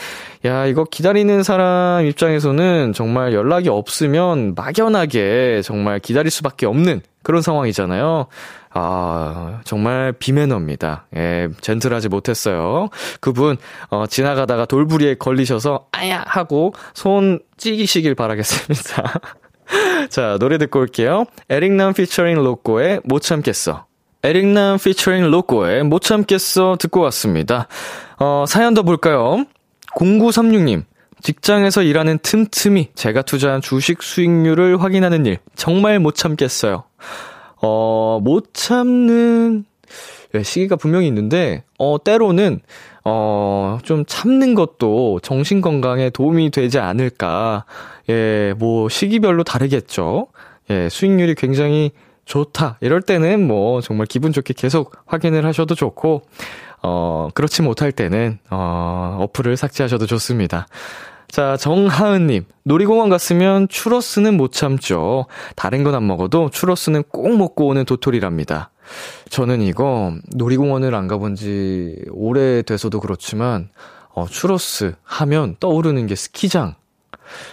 야, 0.45 0.67
이거 0.67 0.85
기다리는 0.85 1.43
사람 1.43 2.05
입장에서는 2.05 2.93
정말 2.93 3.33
연락이 3.33 3.71
없으면 3.71 4.55
막연하게 4.55 5.63
정말 5.65 6.01
기다릴 6.01 6.31
수밖에 6.31 6.67
없는 6.67 7.01
그런 7.23 7.41
상황이잖아요. 7.41 8.27
아, 8.75 9.61
정말 9.65 10.13
비매너입니다. 10.13 11.07
예, 11.17 11.49
젠틀하지 11.61 12.09
못했어요. 12.09 12.91
그분, 13.21 13.57
어, 13.89 14.07
지나가다가 14.07 14.67
돌부리에 14.67 15.15
걸리셔서, 15.15 15.87
아야! 15.93 16.25
하고 16.27 16.75
손 16.93 17.39
찌기시길 17.57 18.17
바라겠습니다. 18.17 19.21
자, 20.11 20.37
노래 20.41 20.59
듣고 20.59 20.81
올게요. 20.81 21.25
에릭남 21.49 21.95
피처링 21.95 22.35
로꼬의 22.43 23.01
못 23.05 23.23
참겠어. 23.23 23.87
에릭남 24.25 24.79
피처링 24.79 25.31
로꼬의 25.31 25.85
못 25.85 26.01
참겠어 26.01 26.77
듣고 26.81 27.01
왔습니다. 27.01 27.69
어, 28.19 28.47
사연 28.49 28.73
더 28.73 28.83
볼까요? 28.83 29.45
0936님. 29.97 30.85
직장에서 31.23 31.83
일하는 31.83 32.19
틈틈이 32.19 32.91
제가 32.95 33.21
투자한 33.23 33.61
주식 33.61 34.03
수익률을 34.03 34.83
확인하는 34.83 35.27
일 35.27 35.39
정말 35.55 35.99
못 35.99 36.15
참겠어요. 36.15 36.85
어, 37.63 38.19
못 38.23 38.55
참는 38.55 39.67
예, 40.35 40.43
시기가 40.43 40.77
분명히 40.77 41.07
있는데 41.09 41.63
어 41.79 41.97
때로는 42.03 42.61
어좀 43.05 44.05
참는 44.07 44.55
것도 44.55 45.21
정신 45.23 45.61
건강에 45.61 46.11
도움이 46.11 46.51
되지 46.51 46.79
않을까. 46.79 47.65
예, 48.09 48.55
뭐 48.59 48.89
시기별로 48.89 49.45
다르겠죠. 49.45 50.29
예, 50.71 50.89
수익률이 50.89 51.35
굉장히 51.35 51.93
좋다. 52.25 52.79
이럴 52.81 53.03
때는 53.03 53.47
뭐 53.47 53.81
정말 53.81 54.07
기분 54.07 54.33
좋게 54.33 54.55
계속 54.55 54.97
확인을 55.07 55.45
하셔도 55.47 55.75
좋고 55.75 56.23
어 56.83 57.29
그렇지 57.35 57.63
못할 57.63 57.93
때는 57.93 58.39
어 58.51 59.19
어플을 59.21 59.57
삭제하셔도 59.57 60.07
좋습니다. 60.07 60.67
자, 61.29 61.57
정하은님. 61.57 62.45
놀이공원 62.63 63.09
갔으면 63.09 63.67
추러스는 63.69 64.37
못 64.37 64.53
참죠. 64.53 65.27
다른 65.57 65.83
건 65.83 65.95
안 65.95 66.07
먹어도 66.07 66.51
추러스는 66.51 67.03
꼭 67.11 67.37
먹고 67.37 67.67
오는 67.67 67.85
도토리랍니다. 67.85 68.71
저는 69.31 69.61
이거 69.63 70.15
놀이공원을 70.37 70.95
안 70.95 71.09
가본 71.09 71.35
지 71.35 71.97
오래돼서도 72.13 73.01
그렇지만, 73.01 73.71
어, 74.11 74.27
추러스 74.29 74.95
하면 75.03 75.57
떠오르는 75.59 76.07
게 76.07 76.15
스키장. 76.15 76.77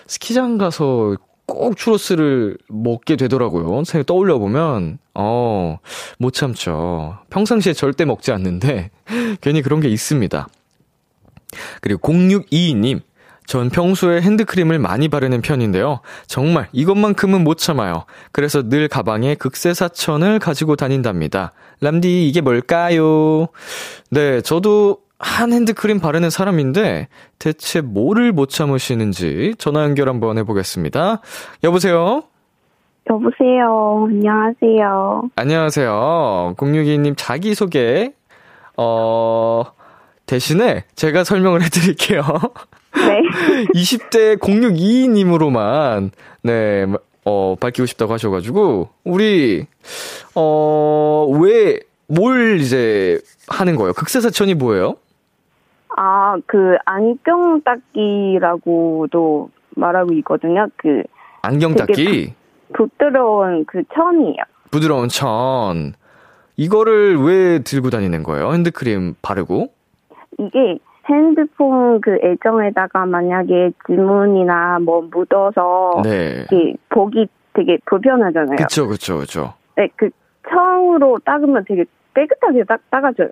스키장 0.06 0.60
가서 0.60 1.16
꼭 1.56 1.78
추러스를 1.78 2.58
먹게 2.68 3.16
되더라고요. 3.16 3.84
생각 3.84 4.06
떠올려 4.06 4.38
보면, 4.40 5.00
어, 5.14 5.78
못 6.18 6.34
참죠. 6.34 7.18
평상시에 7.30 7.74
절대 7.74 8.06
먹지 8.06 8.32
않는데, 8.32 8.92
괜히 9.42 9.62
그런 9.62 9.80
게 9.80 9.88
있습니다. 9.90 10.48
그리고 11.82 12.00
0622님. 12.02 13.02
전 13.48 13.70
평소에 13.70 14.22
핸드크림을 14.22 14.80
많이 14.80 15.10
바르는 15.10 15.42
편인데요. 15.42 16.00
정말 16.26 16.70
이것만큼은 16.72 17.44
못 17.44 17.58
참아요. 17.58 18.06
그래서 18.32 18.70
늘 18.70 18.88
가방에 18.88 19.36
극세사천을 19.36 20.40
가지고 20.40 20.78
다닌답니다. 20.78 21.52
람디, 21.82 22.30
이게 22.30 22.40
뭘까요? 22.40 23.48
네, 24.10 24.40
저도 24.42 25.00
한 25.22 25.54
핸드크림 25.54 26.00
바르는 26.00 26.30
사람인데 26.32 27.08
대체 27.38 27.82
뭐를 27.82 28.32
못 28.32 28.50
참으시는지 28.50 29.54
전화 29.60 29.84
연결 29.84 30.10
한번 30.10 30.38
해보겠습니다. 30.40 31.22
여보세요? 31.64 32.24
여보세요. 33.10 34.08
안녕하세요. 34.10 35.30
안녕하세요. 35.36 36.56
062님 36.58 37.14
자기소개, 37.18 38.14
어, 38.78 39.64
대신에 40.26 40.86
제가 40.96 41.24
설명을 41.24 41.62
해드릴게요. 41.64 42.24
네. 42.96 43.66
20대 43.76 44.40
0622님으로만, 44.40 46.12
네, 46.44 46.86
어, 47.26 47.56
밝히고 47.60 47.86
싶다고 47.86 48.14
하셔가지고, 48.14 48.90
우리, 49.04 49.66
어, 50.36 51.28
왜, 51.40 51.80
뭘 52.08 52.60
이제 52.60 53.20
하는 53.48 53.76
거예요? 53.76 53.94
극세사천이 53.94 54.56
뭐예요? 54.56 54.96
아, 55.98 56.38
그, 56.46 56.78
안경 56.86 57.62
닦기라고도 57.62 59.50
말하고 59.76 60.14
있거든요. 60.14 60.68
그, 60.78 61.04
안경 61.42 61.76
닦기? 61.76 62.34
부드러운 62.74 63.66
그 63.66 63.84
천이에요. 63.94 64.44
부드러운 64.72 65.10
천. 65.10 65.94
이거를 66.56 67.18
왜 67.18 67.60
들고 67.60 67.90
다니는 67.90 68.24
거예요? 68.24 68.54
핸드크림 68.54 69.16
바르고? 69.22 69.70
이게 70.40 70.78
핸드폰 71.10 72.00
그 72.02 72.18
애정에다가 72.24 73.06
만약에 73.06 73.72
지문이나 73.86 74.80
뭐 74.80 75.02
묻어서 75.12 76.02
네. 76.04 76.46
이게 76.52 76.76
보기 76.90 77.28
되게 77.54 77.78
불편하잖아요. 77.86 78.56
그쵸, 78.56 78.88
그쵸, 78.88 79.18
그쵸. 79.18 79.54
네, 79.76 79.90
그 79.96 80.10
청으로 80.50 81.20
닦으면 81.26 81.66
되게 81.68 81.86
깨끗하게 82.14 82.64
닦, 82.66 82.80
닦아줘요. 82.90 83.30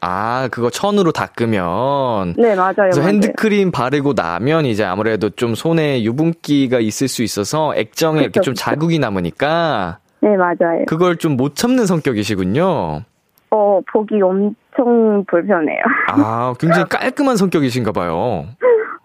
아, 0.00 0.48
그거 0.50 0.70
천으로 0.70 1.10
닦으면. 1.12 2.34
네, 2.36 2.54
맞아요. 2.54 2.74
그래서. 2.76 3.00
핸드크림 3.02 3.70
바르고 3.72 4.12
나면 4.14 4.64
이제 4.66 4.84
아무래도 4.84 5.30
좀 5.30 5.54
손에 5.54 6.02
유분기가 6.04 6.78
있을 6.78 7.08
수 7.08 7.22
있어서 7.22 7.74
액정에 7.74 8.20
이렇게 8.20 8.38
그쵸, 8.40 8.42
좀 8.42 8.54
그쵸. 8.54 8.64
자국이 8.64 8.98
남으니까 8.98 9.98
네, 10.20 10.36
맞아요. 10.36 10.84
그걸 10.86 11.16
좀 11.16 11.36
못 11.36 11.54
참는 11.56 11.86
성격이시군요. 11.86 13.02
어, 13.50 13.80
보기 13.92 14.20
엄청 14.22 15.24
불편해요. 15.26 15.80
아, 16.12 16.52
굉장히 16.60 16.84
깔끔한 16.88 17.36
성격이신가 17.36 17.92
봐요. 17.92 18.46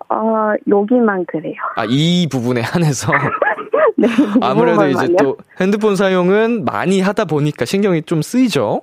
아, 0.09 0.53
여기만 0.69 1.25
그래요. 1.25 1.55
아, 1.75 1.85
이 1.87 2.27
부분에 2.29 2.61
한해서. 2.61 3.11
네. 3.97 4.07
아무래도 4.41 4.85
이제 4.87 5.05
이부분만요. 5.05 5.15
또 5.17 5.37
핸드폰 5.61 5.95
사용은 5.95 6.65
많이 6.65 6.99
하다 7.01 7.25
보니까 7.25 7.65
신경이 7.65 8.03
좀 8.03 8.21
쓰이죠? 8.21 8.81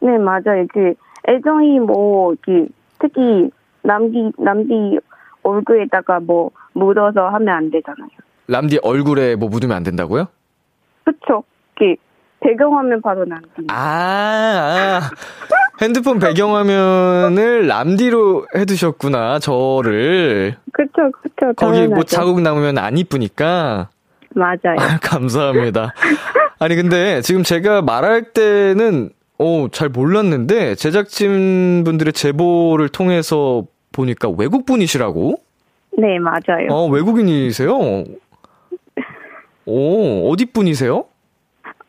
네, 0.00 0.16
맞아요. 0.18 0.66
그, 0.72 0.94
애정이 1.28 1.80
뭐, 1.80 2.34
그, 2.42 2.66
특히, 2.98 3.50
남기, 3.82 4.30
남기 4.38 4.98
얼굴에다가 5.42 6.20
뭐, 6.20 6.50
묻어서 6.72 7.28
하면 7.28 7.48
안 7.48 7.70
되잖아요. 7.70 8.08
람디 8.48 8.80
얼굴에 8.82 9.36
뭐 9.36 9.48
묻으면 9.48 9.76
안 9.76 9.82
된다고요? 9.82 10.26
그쵸? 11.04 11.44
그, 11.76 11.94
배경화면 12.40 13.00
바로 13.00 13.24
남기. 13.24 13.48
아, 13.70 15.00
아. 15.00 15.00
핸드폰 15.80 16.18
배경화면을 16.18 17.66
람디로 17.66 18.46
해두셨구나, 18.54 19.38
저를. 19.38 20.56
그쵸, 20.72 21.10
그쵸. 21.22 21.52
거기 21.56 21.86
뭐. 21.88 22.04
자국 22.04 22.40
남으면 22.42 22.78
안 22.78 22.96
이쁘니까. 22.98 23.88
맞아요. 24.34 24.76
감사합니다. 25.02 25.94
아니, 26.58 26.76
근데 26.76 27.20
지금 27.22 27.42
제가 27.42 27.82
말할 27.82 28.32
때는, 28.32 29.10
어, 29.38 29.66
잘 29.72 29.88
몰랐는데, 29.88 30.74
제작진 30.76 31.82
분들의 31.84 32.12
제보를 32.12 32.88
통해서 32.88 33.64
보니까 33.92 34.28
외국 34.28 34.64
분이시라고? 34.66 35.36
네, 35.98 36.18
맞아요. 36.18 36.68
어, 36.70 36.86
외국인이세요? 36.88 38.04
오, 39.66 40.30
어디 40.30 40.46
분이세요? 40.46 41.04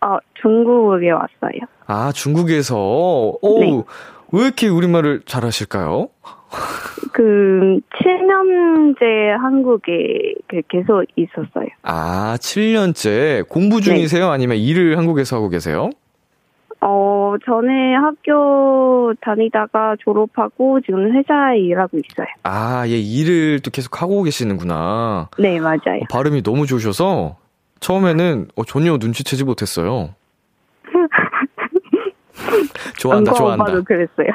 어, 0.02 0.18
중국에 0.42 1.12
왔어요. 1.12 1.60
아, 1.88 2.12
중국에서. 2.14 2.78
오, 2.78 3.60
네. 3.60 3.84
왜 4.32 4.44
이렇게 4.46 4.68
우리말을 4.68 5.22
잘하실까요? 5.26 6.10
그, 7.12 7.80
7년째 8.02 9.38
한국에 9.40 10.34
그 10.48 10.62
계속 10.68 11.04
있었어요. 11.16 11.68
아, 11.84 12.38
7년째 12.40 13.48
공부 13.48 13.82
중이세요? 13.82 14.30
아니면 14.30 14.58
일을 14.58 14.98
한국에서 14.98 15.36
하고 15.38 15.50
계세요? 15.50 15.90
어, 16.88 17.34
전에 17.44 17.96
학교 17.96 19.12
다니다가 19.22 19.96
졸업하고 20.04 20.80
지금 20.82 21.16
회사에 21.16 21.58
일하고 21.60 21.98
있어요. 21.98 22.28
아, 22.44 22.84
예, 22.88 22.96
일을 22.98 23.60
또 23.62 23.72
계속 23.72 24.02
하고 24.04 24.22
계시는구나. 24.22 25.30
네, 25.40 25.60
맞아요. 25.60 26.02
어, 26.02 26.06
발음이 26.12 26.44
너무 26.44 26.68
좋으셔서 26.68 27.38
처음에는 27.80 28.50
어, 28.56 28.64
전혀 28.66 28.98
눈치채지 28.98 29.46
못했어요. 29.46 30.14
좋아한다, 33.00 33.34
좋아한다. 33.34 33.64
오빠도 33.64 33.84
그랬어요. 33.84 34.28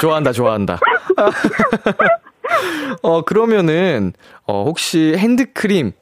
좋아한다, 0.00 0.32
좋아한다. 0.32 0.78
어, 3.02 3.22
그러면은, 3.22 4.12
어, 4.46 4.64
혹시 4.64 5.14
핸드크림, 5.16 5.92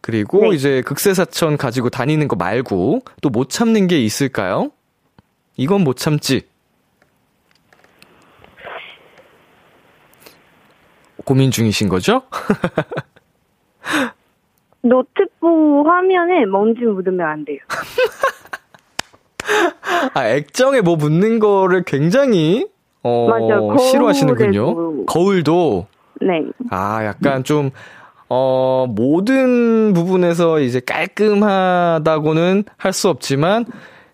그리고 0.00 0.40
네. 0.40 0.48
이제 0.50 0.82
극세사천 0.82 1.56
가지고 1.56 1.88
다니는 1.90 2.28
거 2.28 2.36
말고 2.36 3.00
또 3.22 3.30
못 3.30 3.48
참는 3.50 3.86
게 3.86 4.00
있을까요? 4.02 4.70
이건 5.56 5.84
못 5.84 5.96
참지. 5.96 6.42
고민 11.24 11.50
중이신 11.50 11.88
거죠? 11.88 12.22
노트북 14.82 15.86
화면에 15.86 16.44
먼지 16.44 16.82
묻으면 16.82 17.26
안 17.26 17.44
돼요. 17.44 17.58
아, 20.14 20.28
액정에 20.28 20.80
뭐 20.82 20.96
묻는 20.96 21.38
거를 21.38 21.82
굉장히, 21.84 22.66
어, 23.02 23.28
맞아. 23.28 23.60
싫어하시는군요. 23.82 25.06
거울도. 25.06 25.86
네. 26.20 26.42
아, 26.70 27.04
약간 27.04 27.44
좀, 27.44 27.70
어, 28.28 28.86
모든 28.88 29.92
부분에서 29.94 30.60
이제 30.60 30.80
깔끔하다고는 30.80 32.64
할 32.76 32.92
수 32.92 33.08
없지만, 33.08 33.64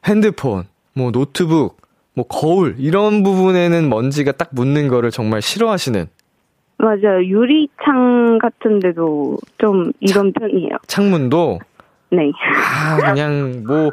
핸드폰, 0.07 0.65
뭐, 0.95 1.11
노트북, 1.11 1.77
뭐, 2.15 2.27
거울, 2.27 2.75
이런 2.79 3.23
부분에는 3.23 3.89
먼지가 3.89 4.33
딱 4.33 4.51
묻는 4.53 4.89
거를 4.89 5.11
정말 5.11 5.43
싫어하시는 5.43 6.07
맞아요. 6.79 7.23
유리창 7.23 8.39
같은 8.41 8.81
데도 8.81 9.37
좀 9.59 9.93
이런 10.01 10.33
편이에요. 10.33 10.71
창문도, 10.87 11.59
네. 12.11 12.33
아, 12.57 12.97
그냥 13.13 13.65
뭐, 13.67 13.91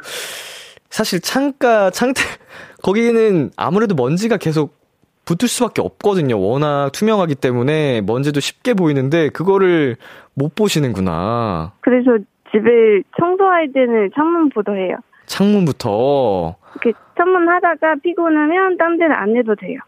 사실 0.90 1.20
창가, 1.20 1.90
창틀, 1.90 2.24
거기는 2.82 3.52
아무래도 3.58 3.94
먼지가 3.96 4.38
계속 4.38 4.78
붙을 5.26 5.50
수밖에 5.50 5.82
없거든요. 5.82 6.40
워낙 6.40 6.92
투명하기 6.94 7.36
때문에 7.36 8.00
먼지도 8.02 8.40
쉽게 8.40 8.74
보이는데, 8.74 9.30
그거를 9.30 9.98
못 10.34 10.56
보시는구나. 10.56 11.74
그래서 11.82 12.18
집에 12.52 13.04
청소할 13.20 13.74
때는 13.74 14.12
창문부터 14.16 14.72
해요. 14.72 14.96
창문부터. 15.26 16.56
이렇게 16.78 16.94
창문 17.18 17.48
하다가 17.50 17.96
피곤하면 18.04 18.78
딴 18.78 18.98
데는 18.98 19.16
안 19.16 19.36
해도 19.36 19.56
돼요. 19.56 19.80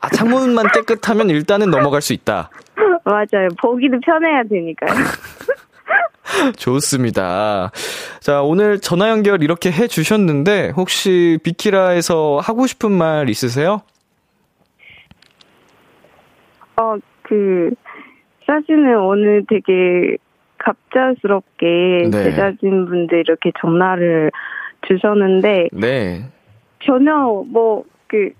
아, 0.00 0.08
창문만 0.08 0.68
깨끗하면 0.72 1.30
일단은 1.30 1.70
넘어갈 1.70 2.00
수 2.00 2.12
있다. 2.12 2.50
맞아요. 3.04 3.48
보기도 3.60 3.98
편해야 4.00 4.44
되니까요. 4.44 4.90
좋습니다. 6.56 7.72
자, 8.20 8.42
오늘 8.42 8.78
전화 8.80 9.10
연결 9.10 9.42
이렇게 9.42 9.72
해 9.72 9.88
주셨는데, 9.88 10.70
혹시 10.76 11.38
비키라에서 11.42 12.38
하고 12.40 12.66
싶은 12.66 12.92
말 12.92 13.28
있으세요? 13.28 13.82
어, 16.76 16.96
그, 17.22 17.70
사실은 18.46 19.00
오늘 19.00 19.44
되게 19.48 20.16
갑작스럽게 20.58 22.10
네. 22.10 22.24
제작진분들 22.24 23.18
이렇게 23.18 23.50
전화를 23.60 24.30
주셨는데, 24.86 25.68
네. 25.72 26.24
전혀 26.84 27.14
뭐, 27.46 27.84
그, 28.06 28.30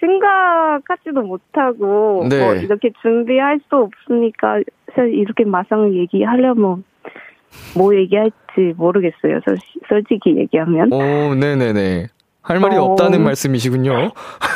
생각하지도 0.00 1.22
못하고, 1.22 2.26
네. 2.28 2.38
뭐, 2.44 2.54
이렇게 2.54 2.90
준비할 3.02 3.60
수 3.68 3.76
없으니까, 3.76 4.60
사실 4.94 5.14
이렇게 5.14 5.44
마상 5.44 5.92
얘기하려면, 5.94 6.84
뭐 7.76 7.94
얘기할지 7.96 8.74
모르겠어요. 8.76 9.40
솔- 9.44 9.56
솔직히 9.88 10.36
얘기하면. 10.36 10.92
오, 10.92 11.34
네네네. 11.34 12.08
할 12.42 12.60
말이 12.60 12.76
어. 12.76 12.82
없다는 12.84 13.22
말씀이시군요. 13.24 13.92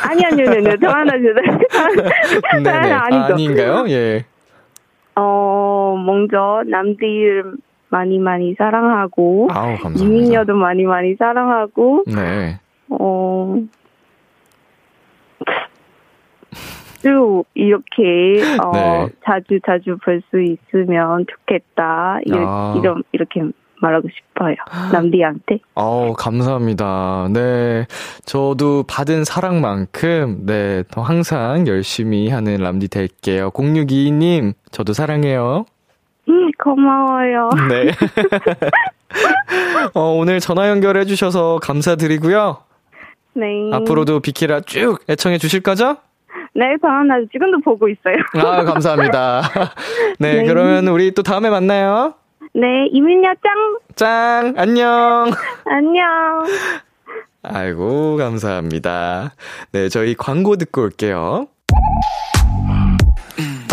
아니, 0.09 0.25
아니요, 0.25 0.49
아니요. 0.49 0.77
당연하죠. 0.77 1.23
네네. 2.53 2.63
당연 2.63 2.91
아니죠. 2.99 3.33
아닌가요? 3.33 3.85
예. 3.89 4.25
어, 5.15 5.95
먼저 6.03 6.63
남들 6.65 7.53
많이 7.93 8.17
많이 8.17 8.55
사랑하고, 8.57 9.49
아우. 9.51 9.75
이민여도 9.95 10.55
많이 10.55 10.83
많이 10.83 11.15
사랑하고, 11.15 12.05
네. 12.07 12.59
어, 12.89 13.55
쭉 17.03 17.43
이렇게, 17.53 18.41
어, 18.63 18.71
네. 18.73 19.09
자주 19.25 19.59
자주 19.65 19.97
볼 20.03 20.21
수 20.31 20.41
있으면 20.41 21.25
좋겠다. 21.29 22.19
이렇게, 22.25 22.43
아. 22.47 22.75
이런, 22.77 23.03
이렇게 23.11 23.41
말하고 23.81 24.07
싶어요. 24.09 24.55
남디한테. 24.91 25.59
아우, 25.75 26.13
감사합니다. 26.13 27.27
네. 27.33 27.85
저도 28.25 28.83
받은 28.87 29.25
사랑만큼, 29.25 30.45
네, 30.45 30.83
더 30.89 31.01
항상 31.01 31.67
열심히 31.67 32.29
하는 32.29 32.55
람디 32.57 32.87
될게요. 32.87 33.51
0622님, 33.51 34.53
저도 34.71 34.93
사랑해요. 34.93 35.65
음, 36.29 36.51
고마워요. 36.63 37.49
네. 37.69 37.91
어, 39.93 40.01
오늘 40.13 40.39
전화 40.39 40.69
연결해 40.69 41.05
주셔서 41.05 41.59
감사드리고요. 41.61 42.57
네. 43.35 43.45
앞으로도 43.73 44.19
비키라 44.19 44.61
쭉 44.61 44.99
애청해 45.09 45.37
주실 45.37 45.61
거죠? 45.61 45.97
네, 46.55 46.65
당연하죠. 46.81 47.27
지금도 47.31 47.61
보고 47.61 47.87
있어요. 47.89 48.15
아, 48.35 48.63
감사합니다. 48.63 49.41
네, 50.19 50.41
네. 50.41 50.45
그러면 50.45 50.87
우리 50.87 51.11
또 51.11 51.23
다음에 51.23 51.49
만나요. 51.49 52.13
네, 52.53 52.85
이민여 52.91 53.33
짱! 53.43 53.79
짱! 53.95 54.53
안녕! 54.57 55.31
안녕! 55.65 56.03
아이고, 57.41 58.17
감사합니다. 58.17 59.33
네, 59.71 59.89
저희 59.89 60.13
광고 60.13 60.55
듣고 60.55 60.83
올게요. 60.83 61.47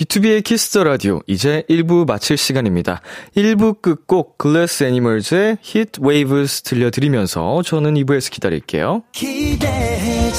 비투비의 0.00 0.42
키스 0.42 0.67
더 0.67 0.82
라디오 0.84 1.20
이제 1.26 1.62
1부 1.68 2.06
마칠 2.06 2.38
시간입니다. 2.38 3.02
1부 3.36 3.82
끝곡 3.82 4.38
글래스 4.38 4.84
애니멀즈의 4.84 5.58
Hit 5.62 6.00
Waves 6.02 6.62
들려드리면서 6.62 7.62
저는 7.62 7.94
2부에서 7.94 8.30
기다릴게요. 8.30 9.02
기대해 9.12 10.32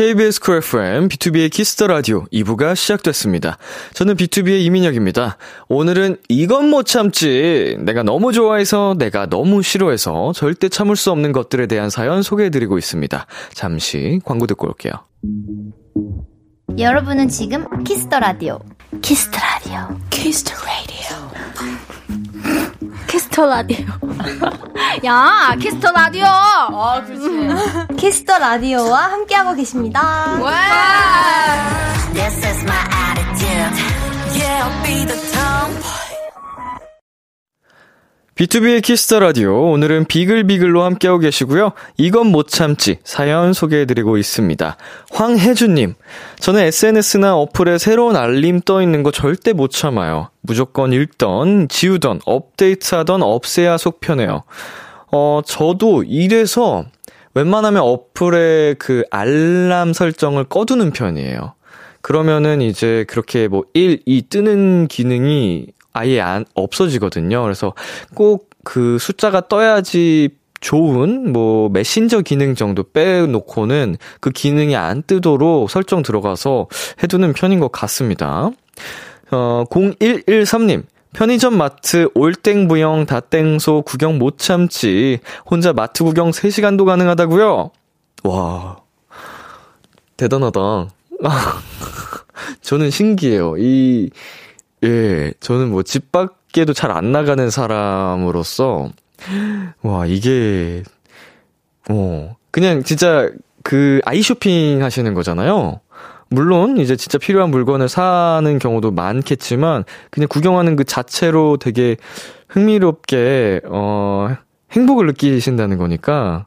KBS 0.00 0.40
쿨 0.40 0.56
FM, 0.56 1.08
비투비의 1.08 1.50
키스 1.50 1.72
더 1.72 1.86
라디오 1.86 2.24
2부가 2.32 2.74
시작됐습니다. 2.74 3.58
저는 3.92 4.16
비투비의 4.16 4.62
이민혁입니다. 4.62 5.36
오늘은 5.68 6.16
이건 6.30 6.70
못 6.70 6.84
참지. 6.84 7.76
내가 7.80 8.02
너무 8.02 8.32
좋아해서, 8.32 8.94
내가 8.96 9.26
너무 9.26 9.62
싫어해서 9.62 10.32
절대 10.34 10.70
참을 10.70 10.96
수 10.96 11.10
없는 11.10 11.32
것들에 11.32 11.66
대한 11.66 11.90
사연 11.90 12.22
소개해드리고 12.22 12.78
있습니다. 12.78 13.26
잠시 13.52 14.20
광고 14.24 14.46
듣고 14.46 14.68
올게요. 14.68 14.92
여러분은 16.78 17.28
지금 17.28 17.66
키스터 17.84 18.20
라디오. 18.20 18.58
키스터 19.02 19.38
라디오. 19.38 19.98
키스터 20.08 20.54
라디오. 20.64 21.79
키스터 23.20 23.44
라디오. 23.44 23.86
야, 25.04 25.54
키스 25.60 25.80
더 25.80 25.92
라디오. 25.92 26.24
어, 26.24 27.02
그렇지. 27.04 27.96
키스 27.98 28.23
더 28.23 28.38
라디오와 28.38 29.12
함께하고 29.12 29.54
계십니다. 29.54 30.00
와. 30.40 30.50
This 32.14 32.46
is 32.46 32.64
my 32.64 32.78
attitude. 33.10 33.76
Yeah, 34.40 34.64
I'll 34.64 34.82
be 34.82 35.04
the 35.04 35.16
tomboy. 35.32 36.09
비투비의 38.40 38.80
키스 38.80 39.05
더 39.05 39.20
라디오 39.20 39.70
오늘은 39.70 40.06
비글비글로 40.06 40.82
함께하고 40.82 41.18
계시고요. 41.18 41.72
이건 41.98 42.28
못 42.28 42.48
참지 42.48 42.96
사연 43.04 43.52
소개해드리고 43.52 44.16
있습니다. 44.16 44.78
황혜주님, 45.10 45.92
저는 46.38 46.62
SNS나 46.62 47.36
어플에 47.36 47.76
새로운 47.76 48.16
알림 48.16 48.62
떠 48.62 48.80
있는 48.80 49.02
거 49.02 49.10
절대 49.10 49.52
못 49.52 49.70
참아요. 49.70 50.30
무조건 50.40 50.94
읽던, 50.94 51.68
지우던, 51.68 52.20
업데이트하던 52.24 53.22
없애야 53.22 53.76
속 53.76 54.00
편해요. 54.00 54.44
어, 55.12 55.42
저도 55.44 56.04
이래서 56.04 56.86
웬만하면 57.34 57.82
어플에 57.82 58.76
그 58.78 59.04
알람 59.10 59.92
설정을 59.92 60.44
꺼두는 60.44 60.92
편이에요. 60.92 61.56
그러면은 62.00 62.62
이제 62.62 63.04
그렇게 63.06 63.48
뭐 63.48 63.64
1, 63.74 64.00
2 64.06 64.22
뜨는 64.30 64.88
기능이 64.88 65.66
아예 65.92 66.20
안, 66.20 66.44
없어지거든요. 66.54 67.42
그래서 67.42 67.74
꼭 68.14 68.50
그 68.64 68.98
숫자가 68.98 69.48
떠야지 69.48 70.30
좋은 70.60 71.32
뭐 71.32 71.70
메신저 71.70 72.20
기능 72.20 72.54
정도 72.54 72.82
빼놓고는 72.82 73.96
그 74.20 74.30
기능이 74.30 74.76
안 74.76 75.02
뜨도록 75.02 75.70
설정 75.70 76.02
들어가서 76.02 76.68
해두는 77.02 77.32
편인 77.32 77.60
것 77.60 77.72
같습니다. 77.72 78.50
어, 79.30 79.64
0113님. 79.70 80.84
편의점 81.12 81.56
마트 81.56 82.08
올땡 82.14 82.68
부영 82.68 83.06
다땡소 83.06 83.82
구경 83.82 84.18
못 84.18 84.38
참지. 84.38 85.18
혼자 85.50 85.72
마트 85.72 86.04
구경 86.04 86.30
3시간도 86.30 86.84
가능하다고요? 86.84 87.70
와. 88.24 88.76
대단하다. 90.16 90.60
저는 92.60 92.90
신기해요. 92.90 93.56
이 93.58 94.10
예, 94.84 95.32
저는 95.40 95.70
뭐 95.70 95.82
집 95.82 96.10
밖에도 96.12 96.72
잘 96.72 96.90
안 96.90 97.12
나가는 97.12 97.50
사람으로서 97.50 98.90
와, 99.82 100.06
이게 100.06 100.82
어, 101.90 102.36
그냥 102.50 102.82
진짜 102.82 103.30
그 103.62 104.00
아이 104.04 104.22
쇼핑 104.22 104.82
하시는 104.82 105.12
거잖아요. 105.14 105.80
물론 106.30 106.78
이제 106.78 106.96
진짜 106.96 107.18
필요한 107.18 107.50
물건을 107.50 107.88
사는 107.88 108.58
경우도 108.58 108.92
많겠지만 108.92 109.84
그냥 110.10 110.28
구경하는 110.28 110.76
그 110.76 110.84
자체로 110.84 111.56
되게 111.56 111.96
흥미롭게 112.48 113.62
어 113.66 114.28
행복을 114.72 115.06
느끼신다는 115.06 115.76
거니까 115.78 116.46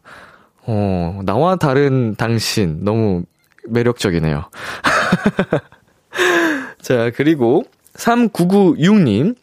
어 0.65 1.19
나와 1.25 1.57
다른 1.57 2.15
당신 2.15 2.79
너무 2.83 3.23
매력적이네요. 3.67 4.45
자, 6.81 7.11
그리고 7.15 7.63
3996님 7.95 9.35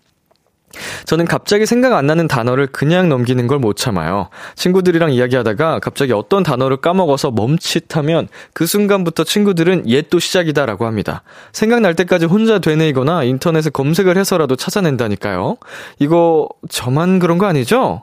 저는 1.05 1.25
갑자기 1.25 1.67
생각 1.67 1.95
안 1.95 2.07
나는 2.07 2.29
단어를 2.29 2.69
그냥 2.69 3.09
넘기는 3.09 3.45
걸 3.49 3.59
못 3.59 3.77
참아요. 3.77 4.29
친구들이랑 4.55 5.11
이야기하다가 5.13 5.81
갑자기 5.81 6.13
어떤 6.13 6.45
단어를 6.45 6.77
까먹어서 6.77 7.33
멈칫하면 7.33 8.29
그 8.55 8.67
순간부터 8.67 9.25
친구들은 9.25 9.89
옛 9.89 10.09
또 10.11 10.19
시작이다라고 10.21 10.87
합니다. 10.87 11.23
생각날 11.53 11.95
때까지 11.97 12.27
혼자 12.27 12.59
되뇌이거나 12.61 13.25
인터넷에 13.25 13.71
검색을 13.71 14.17
해서라도 14.17 14.55
찾아낸다니까요. 14.57 15.57
이거 15.99 16.49
저만 16.69 17.19
그런 17.19 17.39
거 17.39 17.47
아니죠? 17.47 18.03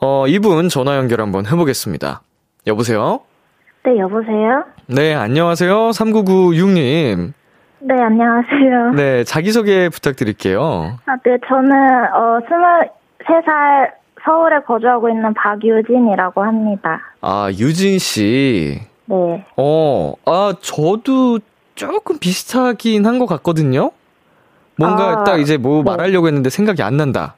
어, 0.00 0.26
이분 0.28 0.68
전화 0.68 0.96
연결 0.96 1.20
한번 1.22 1.46
해보겠습니다. 1.46 2.20
여보세요? 2.66 3.20
네, 3.84 3.98
여보세요? 3.98 4.64
네, 4.86 5.14
안녕하세요. 5.14 5.90
3996님. 5.90 7.32
네, 7.84 7.94
안녕하세요. 8.00 8.90
네, 8.94 9.24
자기소개 9.24 9.88
부탁드릴게요. 9.88 10.98
아, 11.06 11.16
네, 11.24 11.36
저는, 11.48 11.72
어, 12.14 12.38
23살 12.48 13.90
서울에 14.24 14.60
거주하고 14.66 15.08
있는 15.08 15.34
박유진이라고 15.34 16.42
합니다. 16.44 17.00
아, 17.20 17.48
유진 17.58 17.98
씨. 17.98 18.80
네. 19.06 19.44
어, 19.56 20.12
아, 20.26 20.54
저도 20.60 21.40
조금 21.74 22.18
비슷하긴 22.18 23.04
한 23.04 23.18
것 23.18 23.26
같거든요? 23.26 23.90
뭔가 24.76 25.20
아, 25.20 25.24
딱 25.24 25.38
이제 25.40 25.56
뭐 25.56 25.82
네. 25.82 25.90
말하려고 25.90 26.28
했는데 26.28 26.50
생각이 26.50 26.82
안 26.82 26.96
난다. 26.96 27.34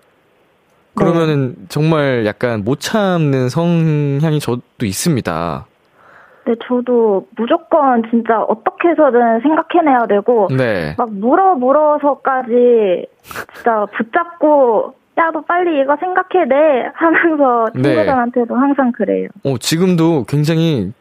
그러면은 0.94 1.56
정말 1.68 2.24
약간 2.26 2.62
못 2.64 2.78
참는 2.80 3.48
성향이 3.48 4.38
저도 4.40 4.84
있습니다. 4.84 5.66
네, 6.46 6.54
저도 6.66 7.26
무조건 7.36 8.02
진짜 8.10 8.42
어떻게 8.42 8.88
해서든 8.88 9.40
생각해내야 9.40 10.06
되고, 10.06 10.48
네. 10.56 10.94
막 10.98 11.10
물어 11.12 11.54
물어서까지 11.54 13.06
진짜 13.22 13.86
붙잡고, 13.96 14.94
야, 15.18 15.30
너 15.32 15.40
빨리 15.42 15.80
이거 15.80 15.96
생각해내! 15.98 16.90
하면서 16.94 17.66
네. 17.74 17.82
친구들한테도 17.82 18.54
항상 18.54 18.92
그래요. 18.92 19.28
어, 19.44 19.56
지금도 19.58 20.24
굉장히 20.28 20.92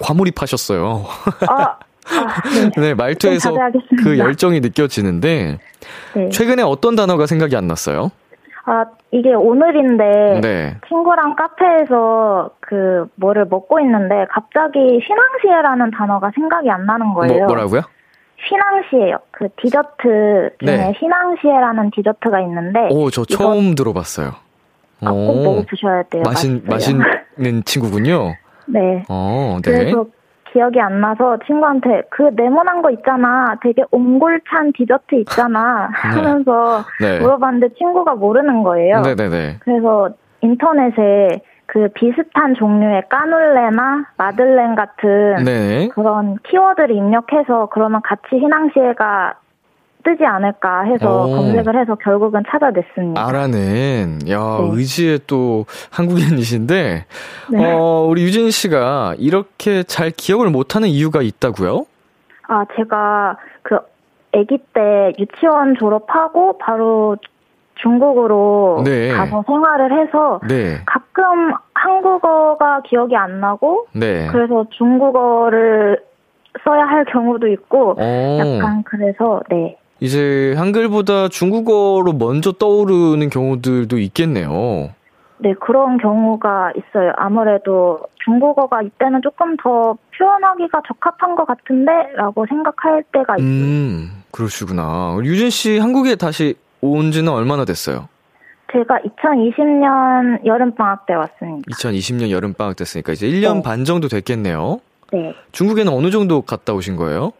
과몰입하셨어요. 0.00 1.04
아, 1.48 1.62
아 1.62 1.78
네. 2.76 2.80
네, 2.80 2.94
말투에서. 2.94 3.54
그 4.02 4.18
열정이 4.18 4.60
느껴지는데, 4.60 5.58
네. 6.14 6.28
최근에 6.30 6.62
어떤 6.62 6.96
단어가 6.96 7.26
생각이 7.26 7.54
안 7.54 7.66
났어요? 7.66 8.10
아, 8.68 8.84
이게 9.12 9.32
오늘인데, 9.32 10.40
네. 10.42 10.76
친구랑 10.88 11.36
카페에서 11.36 12.50
그 12.60 13.06
뭐를 13.14 13.46
먹고 13.48 13.78
있는데 13.80 14.26
갑자기 14.28 14.78
휘낭시에라는 14.78 15.92
단어가 15.92 16.32
생각이 16.34 16.68
안 16.68 16.84
나는 16.84 17.14
거예요. 17.14 17.38
뭐, 17.38 17.46
뭐라고요? 17.46 17.82
휘낭시에요. 18.48 19.18
그 19.30 19.48
디저트 19.62 20.50
중에 20.64 20.76
네. 20.76 20.92
휘낭시에라는 20.98 21.90
디저트가 21.94 22.40
있는데 22.40 22.88
오, 22.90 23.08
저 23.10 23.24
처음 23.24 23.76
들어봤어요. 23.76 24.32
아, 25.02 25.10
꼭 25.10 25.42
먹어보셔야 25.42 26.02
돼요. 26.04 26.22
마신, 26.24 26.62
맛있어요. 26.66 26.98
맛있는 26.98 27.64
친구군요. 27.64 28.34
네. 28.66 29.04
어, 29.08 29.58
네. 29.64 29.70
그래서 29.70 30.06
기억이 30.56 30.80
안 30.80 31.02
나서 31.02 31.36
친구한테 31.44 32.04
그 32.08 32.30
네모난 32.34 32.80
거 32.80 32.90
있잖아. 32.90 33.56
되게 33.62 33.84
옹골찬 33.90 34.72
디저트 34.72 35.16
있잖아. 35.16 35.90
하면서 35.92 36.82
네. 36.98 37.20
물어봤는데 37.20 37.74
친구가 37.74 38.14
모르는 38.14 38.62
거예요. 38.62 39.02
네네네. 39.02 39.58
그래서 39.60 40.08
인터넷에 40.40 41.42
그 41.66 41.88
비슷한 41.94 42.54
종류의 42.54 43.02
까눌레나 43.10 44.06
마들렌 44.16 44.74
같은 44.76 45.44
네. 45.44 45.88
그런 45.88 46.38
키워드를 46.48 46.90
입력해서 46.92 47.68
그러면 47.70 48.00
같이 48.02 48.22
희낭시에가 48.32 49.34
뜨지 50.06 50.24
않을까 50.24 50.82
해서 50.82 51.26
오. 51.26 51.34
검색을 51.34 51.80
해서 51.80 51.96
결국은 51.96 52.44
찾아냈습니다. 52.48 53.20
아라는, 53.20 54.20
야, 54.28 54.38
네. 54.38 54.68
의지의 54.70 55.18
또 55.26 55.66
한국인이신데, 55.90 57.06
네. 57.50 57.72
어, 57.72 58.06
우리 58.08 58.22
유진 58.22 58.52
씨가 58.52 59.16
이렇게 59.18 59.82
잘 59.82 60.12
기억을 60.12 60.50
못하는 60.50 60.86
이유가 60.86 61.22
있다고요? 61.22 61.86
아, 62.46 62.64
제가 62.76 63.36
그 63.62 63.78
아기 64.32 64.58
때 64.72 65.12
유치원 65.18 65.74
졸업하고 65.76 66.58
바로 66.58 67.16
중국으로 67.82 68.82
네. 68.84 69.10
가서 69.10 69.42
생활을 69.44 70.06
해서 70.06 70.40
네, 70.48 70.78
가끔 70.86 71.52
한국어가 71.74 72.80
기억이 72.82 73.16
안 73.16 73.40
나고 73.40 73.88
네. 73.92 74.28
그래서 74.28 74.66
중국어를 74.70 76.00
써야 76.64 76.84
할 76.84 77.04
경우도 77.06 77.48
있고 77.48 77.96
어, 77.98 78.38
약간 78.38 78.82
그래서 78.84 79.42
네. 79.50 79.76
이제 80.00 80.54
한글보다 80.56 81.28
중국어로 81.28 82.12
먼저 82.12 82.52
떠오르는 82.52 83.30
경우들도 83.30 83.98
있겠네요. 83.98 84.90
네, 85.38 85.54
그런 85.60 85.98
경우가 85.98 86.72
있어요. 86.76 87.12
아무래도 87.16 88.00
중국어가 88.24 88.82
이때는 88.82 89.20
조금 89.22 89.56
더 89.58 89.96
표현하기가 90.16 90.82
적합한 90.88 91.36
것 91.36 91.46
같은데? 91.46 91.92
라고 92.16 92.46
생각할 92.46 93.04
때가 93.12 93.36
있어요. 93.36 93.48
음, 93.48 94.22
그러시구나. 94.30 95.18
유진 95.22 95.50
씨 95.50 95.78
한국에 95.78 96.16
다시 96.16 96.54
온 96.80 97.10
지는 97.10 97.32
얼마나 97.32 97.64
됐어요? 97.64 98.08
제가 98.72 98.98
2020년 98.98 100.44
여름방학 100.44 101.06
때 101.06 101.14
왔습니다. 101.14 101.62
2020년 101.70 102.30
여름방학 102.30 102.76
됐으니까 102.76 103.12
이제 103.12 103.28
1년 103.28 103.56
네. 103.56 103.62
반 103.62 103.84
정도 103.84 104.08
됐겠네요. 104.08 104.80
네. 105.12 105.34
중국에는 105.52 105.92
어느 105.92 106.10
정도 106.10 106.42
갔다 106.42 106.72
오신 106.72 106.96
거예요? 106.96 107.32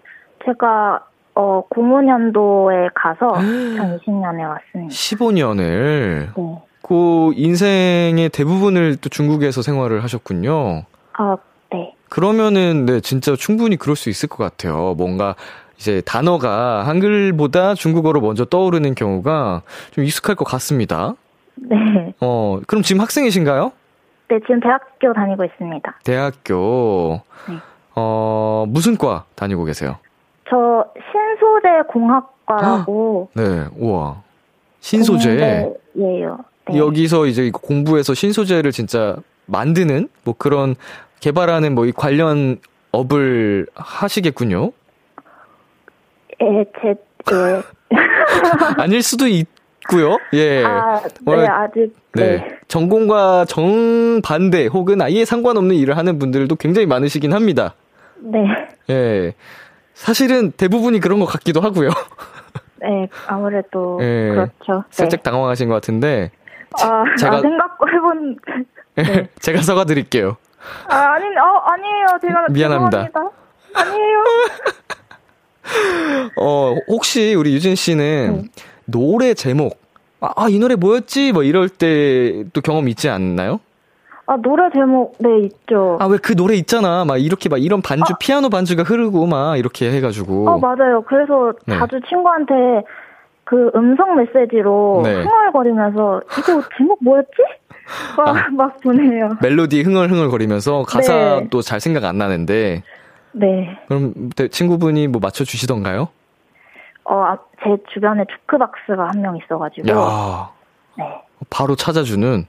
제가, 0.45 1.01
어, 1.37 1.63
고무년도에 1.69 2.89
가서 2.95 3.35
2020년에 3.35 4.49
왔습니다. 4.49 4.89
15년을 4.89 6.29
네. 6.35 6.63
그 6.81 7.33
인생의 7.35 8.31
대부분을 8.31 8.97
또 8.97 9.11
중국에서 9.11 9.61
생활을 9.61 10.03
하셨군요. 10.03 10.85
아, 11.13 11.37
네. 11.71 11.95
그러면은 12.09 12.87
네 12.87 13.01
진짜 13.01 13.37
충분히 13.37 13.77
그럴 13.77 13.97
수 13.97 14.09
있을 14.09 14.31
것 14.31 14.43
같아요. 14.43 14.95
뭔가 14.97 15.35
이제 15.77 16.01
단어가 16.07 16.87
한글보다 16.87 17.75
중국어로 17.75 18.23
먼저 18.23 18.47
떠오르는 18.47 18.95
경우가 18.95 19.63
좀 19.91 20.05
익숙할 20.05 20.37
것 20.37 20.47
같습니다. 20.47 21.17
네. 21.57 22.15
어 22.21 22.61
그럼 22.67 22.83
지금 22.83 23.03
학생이신가요? 23.03 23.73
네, 24.29 24.39
지금 24.41 24.61
대학교 24.61 25.13
다니고 25.13 25.45
있습니다. 25.45 25.99
대학교 26.05 27.21
네. 27.49 27.57
어 27.95 28.65
무슨 28.69 28.97
과 28.97 29.25
다니고 29.35 29.65
계세요? 29.65 29.99
저 30.49 30.85
신소재 30.97 31.69
공학과라고. 31.89 33.29
네, 33.35 33.65
우와 33.77 34.23
신소재 34.81 35.73
예요. 35.99 36.39
네. 36.69 36.79
여기서 36.79 37.27
이제 37.27 37.51
공부해서 37.53 38.15
신소재를 38.15 38.73
진짜 38.73 39.17
만드는 39.47 40.09
뭐 40.25 40.35
그런 40.37 40.75
개발하는 41.21 41.75
뭐 41.75 41.87
이 41.87 41.93
관련 41.93 42.59
업을 42.93 43.67
하시겠군요. 43.75 44.73
예, 46.43 46.65
제, 46.81 46.89
예. 46.89 47.63
아닐 48.83 49.03
수도 49.03 49.27
있고요. 49.27 50.19
예. 50.35 50.65
아, 50.65 51.01
네, 51.03 51.09
뭐, 51.23 51.35
아직, 51.49 51.95
네. 52.15 52.37
네. 52.37 52.49
전공과 52.69 53.45
정반대 53.47 54.67
혹은 54.67 55.01
아예 55.03 55.25
상관없는 55.25 55.77
일을 55.77 55.97
하는 55.97 56.19
분들도 56.19 56.57
굉장히 56.57 56.87
많으시긴 56.87 57.33
합니다. 57.33 57.75
네. 58.19 58.39
예. 58.91 59.35
사실은 59.97 60.53
대부분이 60.53 61.01
그런 61.01 61.19
것 61.21 61.27
같기도 61.27 61.61
하고요. 61.63 61.89
네, 62.83 63.09
아무래도, 63.27 63.99
예. 64.03 64.29
그렇죠. 64.61 64.85
살짝 64.91 65.21
네. 65.23 65.31
당황하신 65.31 65.69
것 65.69 65.75
같은데 65.75 66.31
아, 66.83 67.03
제가- 67.19 67.33
아, 67.35 67.41
생각 67.41 67.79
해본, 67.93 68.37
네. 68.97 69.29
제가 69.41 69.63
사과 69.63 69.85
드릴게요. 69.85 70.37
아, 70.89 70.95
아니, 70.97 71.25
어, 71.25 71.63
아니에요. 71.65 72.07
제가. 72.21 72.47
미안합니다. 72.51 73.07
죄송합니다. 73.07 73.37
아니에요. 73.75 74.25
어, 76.41 76.75
혹시 76.89 77.35
우리 77.35 77.55
유진 77.55 77.75
씨는 77.75 78.43
네. 78.43 78.63
노래 78.85 79.35
제목 79.35 79.81
아, 80.21 80.31
아, 80.37 80.49
이 80.49 80.59
노래 80.59 80.77
뭐였지? 80.77 81.33
뭐 81.33 81.43
이럴 81.43 81.69
때 81.69 82.45
또 82.53 82.61
경험 82.61 82.89
있지 82.89 83.09
않나요? 83.09 83.61
아, 84.29 84.37
노래 84.37 84.69
제목, 84.73 85.17
네, 85.21 85.39
있죠. 85.47 85.99
아, 86.01 86.07
왜 86.07 86.19
그 86.19 86.35
노래 86.35 86.55
있잖아. 86.57 87.05
막 87.05 87.17
이렇게 87.19 87.49
막 87.49 87.59
이런 87.63 87.81
반주, 87.81 88.15
피아노 88.19 88.49
반주가 88.49 88.83
흐르고 88.83 89.27
막 89.27 89.57
이렇게 89.57 89.91
해가지고. 89.93 90.49
어, 90.51 90.59
맞아요. 90.59 91.03
그래서 91.07 91.53
네. 91.67 91.79
자주 91.79 92.01
친구한테 92.09 92.55
그 93.45 93.71
음성 93.77 94.17
메시지로 94.17 95.03
네. 95.05 95.23
흥얼거리면서 95.23 96.23
이거 96.39 96.63
제목 96.77 96.99
뭐였지? 97.05 97.31
막, 98.17 98.29
아. 98.37 98.49
막 98.51 98.81
보내요. 98.81 99.37
멜로디 99.41 99.83
흥얼흥얼 99.83 100.29
거리면서 100.31 100.83
가사도 100.83 101.63
잘 101.63 101.79
생각 101.79 102.05
안 102.05 102.19
나는데. 102.19 102.83
네. 103.33 103.79
그럼 103.87 104.31
대- 104.35 104.49
친구분이 104.49 105.07
뭐 105.09 105.21
맞춰주시던가요? 105.23 106.09
어, 107.05 107.15
아, 107.23 107.39
제 107.63 107.77
주변에 107.95 108.25
주크박스가 108.29 109.07
한 109.09 109.21
명 109.23 109.37
있어가지고. 109.37 109.89
야 109.89 110.51
네. 110.99 111.05
바로 111.49 111.77
찾아주는. 111.77 112.47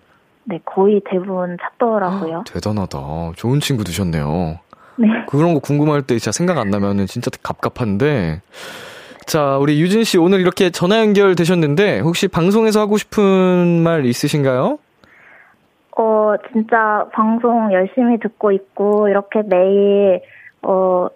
네, 0.50 0.60
거의 0.64 1.02
대부분 1.10 1.58
찾더라고요. 1.62 2.44
대단하다. 2.48 2.98
좋은 3.36 3.60
친구 3.60 3.84
두셨네요. 3.84 4.60
네. 4.96 5.08
그런 5.28 5.54
거 5.54 5.60
궁금할 5.60 6.02
때 6.02 6.18
진짜 6.18 6.32
생각 6.32 6.58
안 6.58 6.70
나면은 6.70 7.06
진짜 7.06 7.30
갑갑한데. 7.44 8.42
자, 9.26 9.58
우리 9.58 9.82
유진 9.82 10.06
씨 10.06 10.18
오늘 10.18 10.40
이렇게 10.40 10.70
전화 10.70 11.00
연결 11.00 11.36
되셨는데 11.36 12.00
혹시 12.00 12.30
방송에서 12.30 12.80
하고 12.80 12.98
싶은 12.98 13.84
말 13.84 14.06
있으신가요? 14.06 14.80
어, 15.98 16.36
진짜 16.54 17.06
방송 17.12 17.74
열심히 17.74 18.20
듣고 18.20 18.52
있고, 18.52 19.10
이렇게 19.10 19.42
매일, 19.44 20.22
어, 20.62 21.08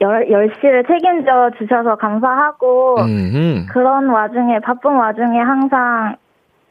열, 0.00 0.26
10시를 0.26 0.88
책임져 0.88 1.52
주셔서 1.56 1.94
감사하고, 1.94 2.96
음. 3.00 3.66
그런 3.70 4.08
와중에, 4.08 4.58
바쁜 4.58 4.96
와중에 4.96 5.38
항상 5.38 6.16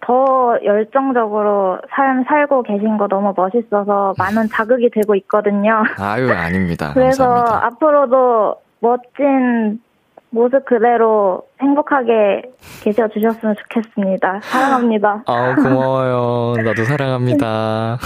더 0.07 0.57
열정적으로 0.63 1.79
삶 1.93 2.23
살고 2.23 2.63
계신 2.63 2.97
거 2.97 3.07
너무 3.09 3.33
멋있어서 3.35 4.13
많은 4.17 4.47
자극이 4.55 4.89
되고 4.89 5.13
있거든요. 5.15 5.83
아유, 5.97 6.31
아닙니다. 6.31 6.91
그래서 6.95 7.25
감사합니다. 7.27 7.65
앞으로도 7.65 8.55
멋진 8.79 9.81
모습 10.29 10.65
그대로 10.65 11.43
행복하게 11.61 12.43
계셔 12.83 13.07
주셨으면 13.09 13.55
좋겠습니다. 13.55 14.39
사랑합니다. 14.43 15.23
아우, 15.27 15.55
고마워요. 15.55 16.63
나도 16.63 16.85
사랑합니다. 16.85 17.97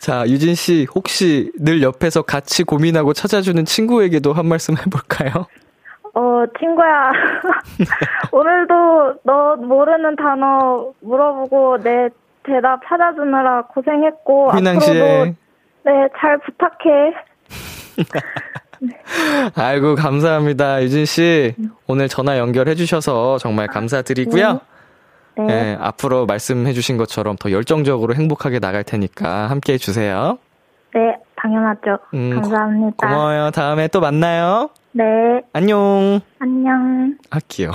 자, 0.00 0.24
유진 0.26 0.54
씨, 0.54 0.86
혹시 0.94 1.50
늘 1.58 1.82
옆에서 1.82 2.22
같이 2.22 2.62
고민하고 2.62 3.14
찾아주는 3.14 3.64
친구에게도 3.64 4.34
한 4.34 4.46
말씀 4.46 4.76
해볼까요? 4.76 5.46
어, 6.16 6.46
친구야. 6.58 7.12
오늘도 8.32 9.20
너 9.24 9.56
모르는 9.56 10.16
단어 10.16 10.92
물어보고 11.00 11.78
내 11.82 12.08
대답 12.42 12.80
찾아주느라 12.88 13.66
고생했고, 13.66 14.50
앞으로도. 14.50 15.34
네, 15.84 16.08
잘 16.18 16.38
부탁해. 16.38 17.12
아이고, 19.56 19.94
감사합니다. 19.94 20.82
유진 20.84 21.04
씨, 21.04 21.54
오늘 21.86 22.08
전화 22.08 22.38
연결해주셔서 22.38 23.36
정말 23.36 23.66
감사드리고요. 23.66 24.60
네. 25.36 25.44
네, 25.44 25.76
앞으로 25.78 26.24
말씀해주신 26.24 26.96
것처럼 26.96 27.36
더 27.36 27.50
열정적으로 27.50 28.14
행복하게 28.14 28.58
나갈 28.58 28.84
테니까 28.84 29.50
함께 29.50 29.74
해주세요. 29.74 30.38
네, 30.94 31.00
당연하죠. 31.36 31.98
음, 32.14 32.30
감사합니다. 32.36 33.06
고마워요. 33.06 33.50
다음에 33.50 33.88
또 33.88 34.00
만나요. 34.00 34.70
네, 34.96 35.42
안녕. 35.52 36.22
안녕. 36.38 37.18
할게요. 37.28 37.70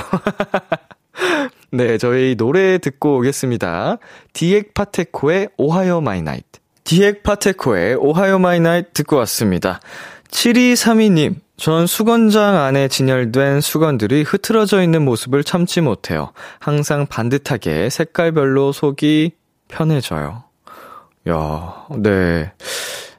네, 1.71 1.99
저희 1.99 2.35
노래 2.35 2.79
듣고 2.79 3.17
오겠습니다. 3.17 3.99
디핵 4.33 4.73
파테코의 4.73 5.49
Ohayo 5.55 6.01
My 6.01 6.23
Night. 6.23 6.59
디핵 6.83 7.21
파테코의 7.21 7.97
Ohayo 7.97 8.39
My 8.39 8.59
Night 8.59 8.89
듣고 8.93 9.17
왔습니다. 9.17 9.81
7232님, 10.31 11.35
전 11.57 11.85
수건장 11.85 12.57
안에 12.57 12.87
진열된 12.87 13.61
수건들이 13.61 14.23
흐트러져 14.23 14.81
있는 14.81 15.05
모습을 15.05 15.43
참지 15.43 15.81
못해요. 15.81 16.31
항상 16.57 17.05
반듯하게 17.05 17.91
색깔별로 17.91 18.71
속이 18.71 19.33
편해져요. 19.67 20.45
야, 21.29 21.85
네. 21.99 22.51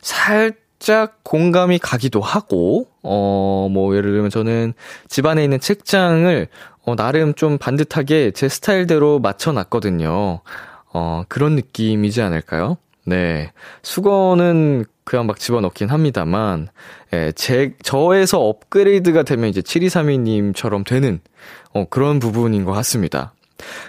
살 0.01 0.62
짝 0.83 1.23
공감이 1.23 1.79
가기도 1.79 2.21
하고, 2.21 2.89
어, 3.05 3.69
뭐, 3.71 3.95
예를 3.95 4.11
들면 4.11 4.31
저는 4.31 4.75
집안에 5.09 5.45
있는 5.45 5.61
책장을, 5.61 6.49
어, 6.85 6.97
나름 6.97 7.35
좀 7.35 7.57
반듯하게 7.57 8.33
제 8.33 8.49
스타일대로 8.49 9.21
맞춰놨거든요. 9.21 10.41
어, 10.93 11.23
그런 11.29 11.55
느낌이지 11.55 12.21
않을까요? 12.21 12.79
네. 13.07 13.53
수건은 13.83 14.85
그냥 15.05 15.27
막 15.27 15.39
집어넣긴 15.39 15.89
합니다만, 15.89 16.67
예, 17.13 17.31
제, 17.37 17.75
저에서 17.85 18.41
업그레이드가 18.41 19.23
되면 19.23 19.51
이제 19.51 19.61
7232님처럼 19.61 20.85
되는, 20.85 21.21
어, 21.73 21.85
그런 21.89 22.19
부분인 22.19 22.65
것 22.65 22.73
같습니다. 22.73 23.35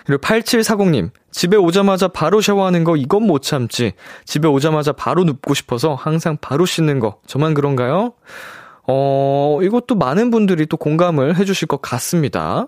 그리고 0.05 0.21
8740님, 0.21 1.11
집에 1.31 1.57
오자마자 1.57 2.07
바로 2.07 2.41
샤워하는 2.41 2.83
거 2.83 2.95
이건 2.95 3.23
못 3.23 3.41
참지. 3.41 3.93
집에 4.25 4.47
오자마자 4.47 4.91
바로 4.91 5.23
눕고 5.23 5.53
싶어서 5.53 5.95
항상 5.95 6.37
바로 6.39 6.65
씻는 6.65 6.99
거. 6.99 7.17
저만 7.25 7.53
그런가요? 7.53 8.13
어, 8.85 9.59
이것도 9.61 9.95
많은 9.95 10.29
분들이 10.29 10.65
또 10.65 10.75
공감을 10.75 11.37
해주실 11.37 11.67
것 11.67 11.81
같습니다. 11.81 12.67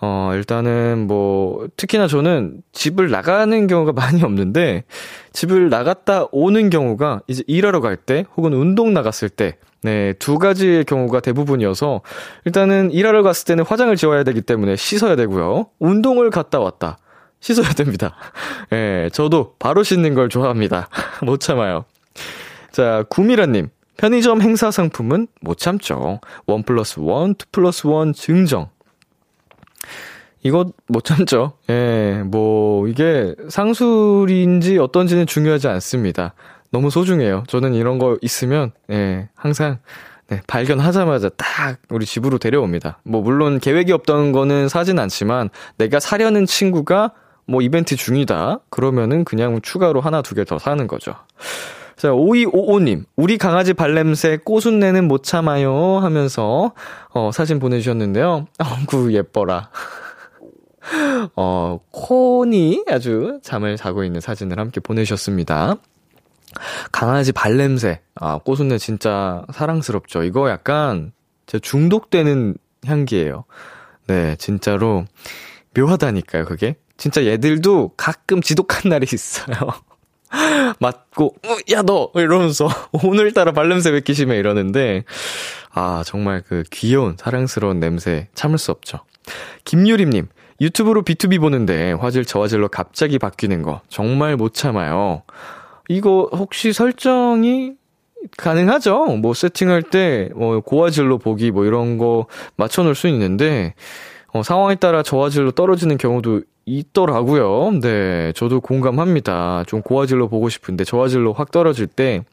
어, 0.00 0.32
일단은 0.34 1.06
뭐, 1.06 1.66
특히나 1.76 2.06
저는 2.06 2.62
집을 2.72 3.10
나가는 3.10 3.66
경우가 3.66 3.92
많이 3.98 4.22
없는데, 4.22 4.84
집을 5.32 5.70
나갔다 5.70 6.26
오는 6.32 6.68
경우가 6.68 7.22
이제 7.28 7.42
일하러 7.46 7.80
갈 7.80 7.96
때, 7.96 8.26
혹은 8.36 8.52
운동 8.52 8.92
나갔을 8.92 9.30
때, 9.30 9.56
네, 9.82 10.12
두 10.14 10.38
가지의 10.38 10.84
경우가 10.84 11.20
대부분이어서, 11.20 12.02
일단은 12.44 12.90
일하러 12.90 13.22
갔을 13.22 13.46
때는 13.46 13.64
화장을 13.64 13.94
지워야 13.96 14.22
되기 14.22 14.42
때문에 14.42 14.76
씻어야 14.76 15.16
되고요. 15.16 15.66
운동을 15.78 16.30
갔다 16.30 16.60
왔다. 16.60 16.98
씻어야 17.40 17.68
됩니다. 17.70 18.16
예, 18.72 18.76
네, 18.76 19.10
저도 19.10 19.54
바로 19.58 19.82
씻는 19.82 20.14
걸 20.14 20.28
좋아합니다. 20.28 20.88
못 21.22 21.40
참아요. 21.40 21.84
자, 22.72 23.04
구미라님. 23.08 23.68
편의점 23.96 24.42
행사 24.42 24.70
상품은 24.70 25.28
못 25.40 25.58
참죠. 25.58 26.20
one 26.46 26.62
plus 26.62 26.98
one, 27.00 27.34
two 27.34 27.46
plus 27.52 27.86
one 27.86 28.12
증정. 28.12 28.68
이거 30.42 30.66
못 30.88 31.04
참죠. 31.04 31.54
예, 31.70 32.22
뭐, 32.26 32.86
이게 32.88 33.34
상술인지 33.48 34.78
어떤지는 34.78 35.26
중요하지 35.26 35.68
않습니다. 35.68 36.34
너무 36.70 36.90
소중해요. 36.90 37.44
저는 37.46 37.72
이런 37.74 37.98
거 37.98 38.18
있으면, 38.20 38.72
예, 38.90 39.28
항상, 39.34 39.78
네, 40.28 40.42
발견하자마자 40.46 41.30
딱 41.36 41.78
우리 41.88 42.04
집으로 42.04 42.36
데려옵니다. 42.38 42.98
뭐, 43.04 43.22
물론 43.22 43.58
계획이 43.58 43.92
없던 43.92 44.32
거는 44.32 44.68
사진 44.68 44.98
않지만, 44.98 45.48
내가 45.78 45.98
사려는 45.98 46.44
친구가 46.44 47.12
뭐 47.46 47.62
이벤트 47.62 47.94
중이다. 47.96 48.60
그러면은 48.70 49.24
그냥 49.24 49.60
추가로 49.62 50.00
하나, 50.00 50.20
두 50.20 50.34
개 50.34 50.44
더 50.44 50.58
사는 50.58 50.86
거죠. 50.86 51.14
자, 51.96 52.08
5255님, 52.10 53.04
우리 53.16 53.38
강아지 53.38 53.72
발냄새 53.72 54.38
꼬순내는 54.38 55.06
못 55.06 55.22
참아요 55.22 55.98
하면서, 55.98 56.72
어, 57.10 57.30
사진 57.32 57.58
보내주셨는데요. 57.58 58.46
어구, 58.58 59.14
예뻐라. 59.14 59.70
어, 61.36 61.80
콘이 61.90 62.84
아주 62.88 63.38
잠을 63.42 63.76
자고 63.76 64.04
있는 64.04 64.20
사진을 64.20 64.58
함께 64.58 64.80
보내주셨습니다. 64.80 65.76
강아지 66.92 67.32
발냄새. 67.32 68.00
아, 68.14 68.38
꼬순내 68.38 68.78
진짜 68.78 69.44
사랑스럽죠. 69.52 70.24
이거 70.24 70.50
약간, 70.50 71.12
제 71.46 71.58
중독되는 71.58 72.56
향기예요. 72.84 73.44
네, 74.06 74.36
진짜로 74.36 75.04
묘하다니까요, 75.76 76.44
그게. 76.44 76.76
진짜 76.96 77.24
얘들도 77.24 77.92
가끔 77.96 78.40
지독한 78.40 78.90
날이 78.90 79.06
있어요. 79.12 79.56
맞고, 80.78 81.34
어, 81.44 81.56
야, 81.72 81.82
너! 81.82 82.10
이러면서, 82.14 82.68
오늘따라 83.04 83.52
발냄새 83.52 83.90
왜 83.90 83.96
이렇게 83.96 84.12
심해? 84.12 84.36
이러는데, 84.36 85.04
아, 85.72 86.02
정말 86.06 86.42
그 86.46 86.62
귀여운, 86.70 87.16
사랑스러운 87.18 87.80
냄새 87.80 88.28
참을 88.34 88.58
수 88.58 88.70
없죠. 88.70 89.00
김유림님, 89.64 90.28
유튜브로 90.60 91.02
B2B 91.02 91.40
보는데 91.40 91.92
화질 91.92 92.24
저화질로 92.24 92.68
갑자기 92.68 93.18
바뀌는 93.18 93.62
거 93.62 93.80
정말 93.88 94.36
못 94.36 94.54
참아요. 94.54 95.22
이거 95.88 96.28
혹시 96.32 96.72
설정이 96.72 97.72
가능하죠? 98.36 99.06
뭐 99.16 99.34
세팅할 99.34 99.82
때, 99.82 100.30
뭐 100.34 100.60
고화질로 100.60 101.18
보기 101.18 101.50
뭐 101.50 101.64
이런 101.64 101.98
거 101.98 102.26
맞춰 102.56 102.82
놓을 102.82 102.94
수 102.94 103.08
있는데, 103.08 103.74
어, 104.34 104.42
상황에 104.42 104.74
따라 104.74 105.02
저화질로 105.04 105.52
떨어지는 105.52 105.96
경우도 105.96 106.42
있더라고요. 106.66 107.78
네, 107.80 108.32
저도 108.34 108.60
공감합니다. 108.60 109.62
좀 109.68 109.80
고화질로 109.80 110.28
보고 110.28 110.48
싶은데 110.48 110.82
저화질로 110.82 111.32
확 111.32 111.52
떨어질 111.52 111.86
때 111.86 112.24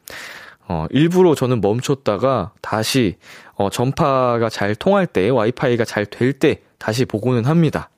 어, 0.66 0.86
일부러 0.90 1.34
저는 1.36 1.60
멈췄다가 1.60 2.50
다시 2.60 3.16
어, 3.54 3.70
전파가 3.70 4.48
잘 4.48 4.74
통할 4.74 5.06
때, 5.06 5.28
와이파이가 5.28 5.84
잘 5.84 6.06
될 6.06 6.32
때 6.32 6.60
다시 6.78 7.04
보고는 7.04 7.44
합니다. 7.44 7.88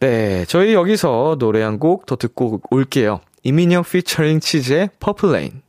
네, 0.00 0.44
저희 0.46 0.72
여기서 0.72 1.36
노래 1.38 1.62
한 1.62 1.78
곡 1.78 2.06
더 2.06 2.16
듣고 2.16 2.62
올게요. 2.70 3.20
이민혁 3.42 3.90
피처링 3.90 4.40
치즈의 4.40 4.90
Purple 5.00 5.33
Rain. 5.33 5.60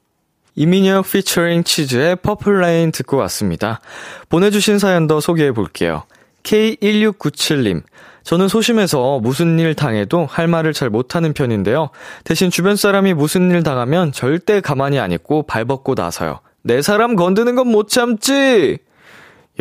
이민혁 0.55 1.10
피처링 1.12 1.64
치즈의 1.64 2.18
Purple 2.18 2.62
Rain 2.62 2.92
듣고 2.91 3.18
왔습니다. 3.18 3.82
보내주신 4.30 4.80
사연 4.80 5.07
더 5.07 5.20
소개해 5.20 5.51
볼게요. 5.51 6.03
K1697님. 6.44 7.84
저는 8.24 8.48
소심해서 8.48 9.20
무슨 9.20 9.58
일 9.60 9.74
당해도 9.76 10.26
할 10.26 10.48
말을 10.48 10.74
잘 10.74 10.90
못하는 10.90 11.34
편인데요. 11.34 11.90
대신 12.24 12.50
주변 12.52 12.76
사람이 12.76 13.14
무슨 13.14 13.50
일 13.52 13.64
당하면 13.64 14.12
절대 14.12 14.62
가만히 14.62 15.00
안 15.00 15.12
있고 15.12 15.44
발벗고 15.44 15.96
나서요. 15.96 16.40
내 16.62 16.82
사람 16.82 17.16
건드는 17.16 17.56
건 17.56 17.68
못 17.68 17.88
참지! 17.90 18.78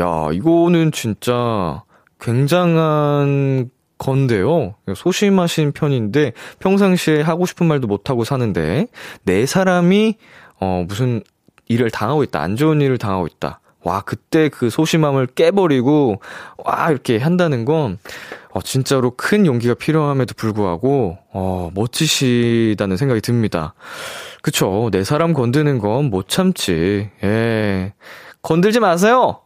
야, 0.01 0.29
이거는 0.33 0.93
진짜 0.93 1.83
굉장한 2.21 3.71
건데요. 3.99 4.75
소심하신 4.95 5.73
편인데 5.73 6.33
평상시에 6.61 7.21
하고 7.23 7.47
싶은 7.47 7.67
말도 7.67 7.87
못하고 7.89 8.25
사는데 8.25 8.87
내 9.25 9.45
사람이 9.47 10.17
어 10.61 10.85
무슨 10.87 11.23
일을 11.67 11.91
당하고 11.91 12.23
있다. 12.23 12.41
안 12.41 12.57
좋은 12.57 12.81
일을 12.81 12.99
당하고 12.99 13.27
있다. 13.27 13.61
와, 13.85 14.01
그때 14.03 14.49
그 14.49 14.71
소심함을 14.71 15.27
깨버리고, 15.29 16.21
와, 16.59 16.91
이렇게 16.91 17.19
한다는 17.19 17.65
건, 17.65 17.99
어, 18.51 18.61
진짜로 18.61 19.13
큰 19.17 19.47
용기가 19.47 19.75
필요함에도 19.75 20.35
불구하고, 20.37 21.19
어, 21.33 21.71
멋지시다는 21.75 22.97
생각이 22.97 23.21
듭니다. 23.21 23.75
그쵸. 24.43 24.89
내 24.93 25.05
사람 25.05 25.33
건드는 25.33 25.79
건 25.79 26.11
못 26.11 26.29
참지. 26.29 27.11
예. 27.23 27.93
건들지 28.43 28.81
마세요! 28.81 29.41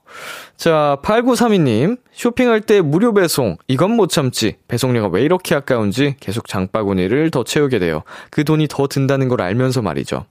자, 0.57 0.99
8932님, 1.03 1.99
쇼핑할 2.13 2.61
때 2.61 2.81
무료 2.83 3.13
배송, 3.15 3.57
이건 3.67 3.93
못 3.93 4.09
참지. 4.09 4.57
배송료가 4.69 5.09
왜 5.09 5.23
이렇게 5.23 5.55
아까운지 5.55 6.17
계속 6.21 6.47
장바구니를 6.47 7.31
더 7.31 7.43
채우게 7.43 7.79
돼요. 7.81 8.03
그 8.31 8.45
돈이 8.45 8.69
더 8.69 8.87
든다는 8.87 9.29
걸 9.29 9.41
알면서 9.41 9.83
말이죠. 9.83 10.27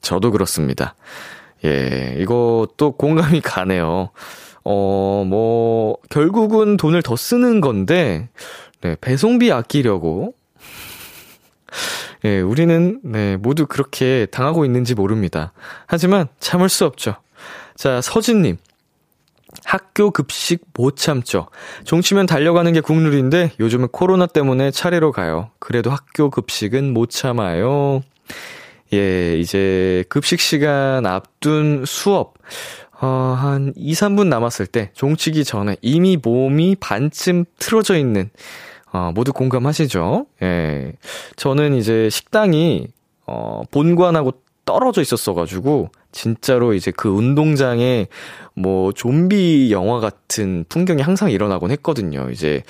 저도 0.00 0.30
그렇습니다. 0.30 0.94
예, 1.64 2.16
이것도 2.18 2.94
공감이 2.98 3.40
가네요. 3.40 4.10
어, 4.64 5.24
뭐, 5.26 5.96
결국은 6.10 6.76
돈을 6.76 7.02
더 7.02 7.16
쓰는 7.16 7.60
건데, 7.60 8.28
네, 8.80 8.96
배송비 9.00 9.52
아끼려고. 9.52 10.34
예, 12.24 12.40
우리는, 12.40 13.00
네, 13.02 13.36
모두 13.36 13.66
그렇게 13.66 14.26
당하고 14.26 14.64
있는지 14.64 14.94
모릅니다. 14.94 15.52
하지만 15.86 16.28
참을 16.38 16.68
수 16.68 16.84
없죠. 16.84 17.16
자, 17.76 18.00
서진님. 18.00 18.58
학교 19.64 20.10
급식 20.10 20.64
못 20.74 20.96
참죠. 20.96 21.48
종치면 21.84 22.26
달려가는 22.26 22.72
게 22.72 22.80
국룰인데 22.80 23.52
요즘은 23.60 23.88
코로나 23.88 24.26
때문에 24.26 24.70
차례로 24.70 25.12
가요. 25.12 25.50
그래도 25.58 25.90
학교 25.90 26.30
급식은 26.30 26.94
못 26.94 27.10
참아요. 27.10 28.02
예, 28.92 29.38
이제 29.38 30.04
급식 30.08 30.40
시간 30.40 31.06
앞둔 31.06 31.84
수업, 31.86 32.34
어, 33.00 33.06
한 33.38 33.72
2, 33.74 33.94
3분 33.94 34.26
남았을 34.28 34.66
때, 34.66 34.90
종치기 34.94 35.44
전에 35.44 35.76
이미 35.80 36.18
몸이 36.22 36.76
반쯤 36.78 37.46
틀어져 37.58 37.96
있는, 37.96 38.30
어, 38.92 39.10
모두 39.14 39.32
공감하시죠? 39.32 40.26
예. 40.42 40.92
저는 41.36 41.74
이제 41.74 42.10
식당이, 42.10 42.88
어, 43.26 43.62
본관하고 43.70 44.34
떨어져 44.64 45.00
있었어 45.00 45.32
가지고, 45.34 45.90
진짜로 46.12 46.74
이제 46.74 46.92
그 46.94 47.08
운동장에 47.08 48.06
뭐 48.54 48.92
좀비 48.92 49.72
영화 49.72 49.98
같은 49.98 50.66
풍경이 50.68 51.00
항상 51.00 51.30
일어나곤 51.30 51.70
했거든요. 51.70 52.28
이제, 52.30 52.62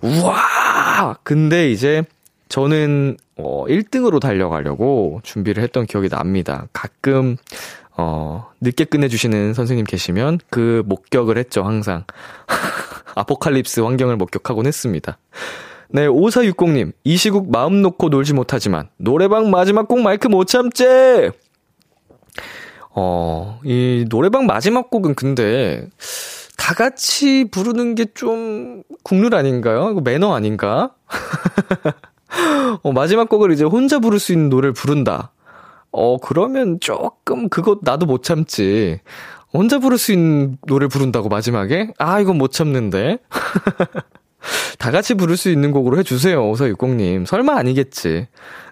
우와! 0.00 1.18
근데 1.24 1.70
이제 1.72 2.04
저는 2.48 3.16
어 3.36 3.64
1등으로 3.66 4.20
달려가려고 4.20 5.20
준비를 5.22 5.62
했던 5.62 5.86
기억이 5.86 6.08
납니다. 6.08 6.66
가끔 6.72 7.36
어 7.96 8.50
늦게 8.60 8.84
끝내주시는 8.84 9.54
선생님 9.54 9.84
계시면 9.86 10.40
그 10.50 10.82
목격을 10.86 11.38
했죠 11.38 11.62
항상. 11.64 12.04
아포칼립스 13.14 13.80
환경을 13.80 14.16
목격하곤 14.16 14.66
했습니다. 14.66 15.18
네, 15.90 16.06
5460님. 16.08 16.92
이 17.04 17.16
시국 17.16 17.50
마음 17.52 17.80
놓고 17.82 18.08
놀지 18.08 18.32
못하지만, 18.34 18.88
노래방 18.96 19.50
마지막 19.50 19.86
곡 19.86 20.00
마이크 20.00 20.26
못 20.26 20.46
참지! 20.46 21.30
어, 22.90 23.60
이 23.64 24.04
노래방 24.08 24.46
마지막 24.46 24.90
곡은 24.90 25.14
근데, 25.14 25.86
다 26.56 26.74
같이 26.74 27.44
부르는 27.50 27.94
게 27.94 28.06
좀 28.14 28.82
국룰 29.04 29.34
아닌가요? 29.34 29.94
매너 30.00 30.34
아닌가? 30.34 30.94
어, 32.82 32.92
마지막 32.92 33.28
곡을 33.28 33.52
이제 33.52 33.64
혼자 33.64 33.98
부를 33.98 34.18
수 34.18 34.32
있는 34.32 34.48
노래를 34.48 34.72
부른다. 34.72 35.32
어, 35.92 36.18
그러면 36.18 36.80
조금 36.80 37.48
그것 37.48 37.80
나도 37.82 38.06
못 38.06 38.22
참지. 38.22 39.00
혼자 39.52 39.78
부를 39.78 39.98
수 39.98 40.12
있는 40.12 40.58
노래 40.66 40.88
부른다고 40.88 41.28
마지막에? 41.28 41.92
아, 41.98 42.20
이건 42.20 42.36
못 42.36 42.50
참는데. 42.50 43.18
다 44.78 44.90
같이 44.90 45.14
부를 45.14 45.36
수 45.36 45.48
있는 45.48 45.70
곡으로 45.70 45.96
해주세요. 45.98 46.42
5460님. 46.52 47.24
설마 47.24 47.56
아니겠지. 47.56 48.26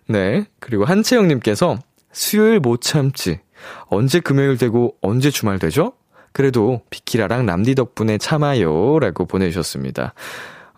네. 0.08 0.44
그리고 0.58 0.84
한채영님께서 0.84 1.78
수요일 2.10 2.58
못 2.58 2.80
참지. 2.80 3.38
언제 3.86 4.18
금요일 4.18 4.58
되고 4.58 4.96
언제 5.00 5.30
주말 5.30 5.60
되죠? 5.60 5.92
그래도 6.32 6.80
비키라랑 6.90 7.46
남디 7.46 7.76
덕분에 7.76 8.18
참아요. 8.18 8.98
라고 8.98 9.26
보내주셨습니다. 9.26 10.14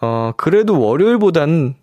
어, 0.02 0.32
그래도 0.36 0.78
월요일보단, 0.78 1.74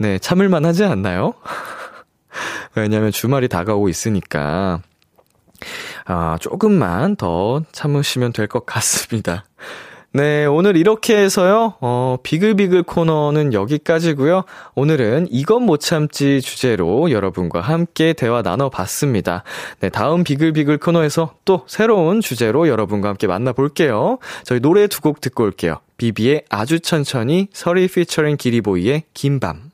네, 0.00 0.18
참을만 0.18 0.64
하지 0.64 0.84
않나요? 0.84 1.34
왜냐면 2.74 3.10
주말이 3.10 3.48
다가오고 3.48 3.90
있으니까. 3.90 4.80
아, 6.06 6.38
조금만 6.40 7.16
더 7.16 7.60
참으시면 7.72 8.32
될 8.32 8.46
것 8.48 8.64
같습니다. 8.64 9.44
네, 10.12 10.46
오늘 10.46 10.76
이렇게 10.78 11.16
해서요, 11.18 11.74
어, 11.80 12.16
비글비글 12.24 12.82
코너는 12.84 13.52
여기까지고요 13.52 14.42
오늘은 14.74 15.28
이건 15.30 15.64
못 15.64 15.76
참지 15.80 16.40
주제로 16.40 17.10
여러분과 17.12 17.60
함께 17.60 18.14
대화 18.14 18.40
나눠 18.42 18.70
봤습니다. 18.70 19.44
네, 19.80 19.90
다음 19.90 20.24
비글비글 20.24 20.78
코너에서 20.78 21.34
또 21.44 21.62
새로운 21.68 22.22
주제로 22.22 22.66
여러분과 22.68 23.08
함께 23.10 23.26
만나 23.28 23.52
볼게요. 23.52 24.18
저희 24.44 24.60
노래 24.60 24.86
두 24.88 25.00
곡 25.02 25.20
듣고 25.20 25.44
올게요. 25.44 25.76
비비의 25.98 26.44
아주 26.48 26.80
천천히, 26.80 27.48
서리 27.52 27.86
피처링 27.86 28.38
기리보이의 28.38 29.02
긴 29.14 29.38
밤. 29.38 29.69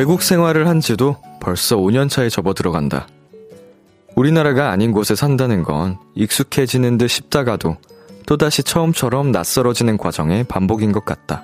외국 0.00 0.22
생활을 0.22 0.66
한 0.66 0.80
지도 0.80 1.18
벌써 1.40 1.76
5년 1.76 2.08
차에 2.08 2.30
접어 2.30 2.54
들어간다. 2.54 3.06
우리나라가 4.16 4.70
아닌 4.70 4.92
곳에 4.92 5.14
산다는 5.14 5.62
건 5.62 5.98
익숙해지는 6.14 6.96
듯 6.96 7.08
싶다가도 7.08 7.76
또다시 8.24 8.62
처음처럼 8.62 9.30
낯설어지는 9.30 9.98
과정의 9.98 10.44
반복인 10.44 10.92
것 10.92 11.04
같다. 11.04 11.42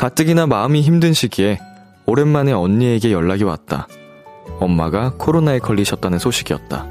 가뜩이나 0.00 0.48
마음이 0.48 0.82
힘든 0.82 1.12
시기에 1.12 1.60
오랜만에 2.06 2.50
언니에게 2.50 3.12
연락이 3.12 3.44
왔다. 3.44 3.86
엄마가 4.58 5.14
코로나에 5.16 5.60
걸리셨다는 5.60 6.18
소식이었다. 6.18 6.88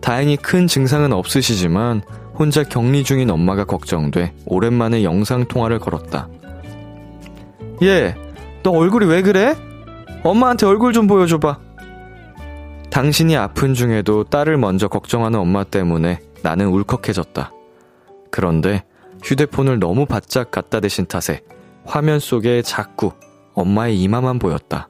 다행히 0.00 0.38
큰 0.38 0.66
증상은 0.66 1.12
없으시지만 1.12 2.00
혼자 2.38 2.62
격리 2.64 3.04
중인 3.04 3.28
엄마가 3.28 3.64
걱정돼 3.64 4.32
오랜만에 4.46 5.04
영상통화를 5.04 5.80
걸었다. 5.80 6.30
예, 7.82 8.14
너 8.62 8.70
얼굴이 8.70 9.06
왜 9.06 9.22
그래? 9.22 9.56
엄마한테 10.22 10.66
얼굴 10.66 10.92
좀 10.92 11.06
보여줘봐. 11.06 11.58
당신이 12.90 13.36
아픈 13.36 13.74
중에도 13.74 14.22
딸을 14.24 14.56
먼저 14.56 14.86
걱정하는 14.86 15.38
엄마 15.38 15.64
때문에 15.64 16.20
나는 16.42 16.68
울컥해졌다. 16.68 17.50
그런데 18.30 18.84
휴대폰을 19.24 19.80
너무 19.80 20.06
바짝 20.06 20.50
갖다 20.50 20.78
대신 20.80 21.06
탓에 21.06 21.40
화면 21.84 22.20
속에 22.20 22.62
자꾸 22.62 23.12
엄마의 23.54 24.00
이마만 24.00 24.38
보였다. 24.38 24.88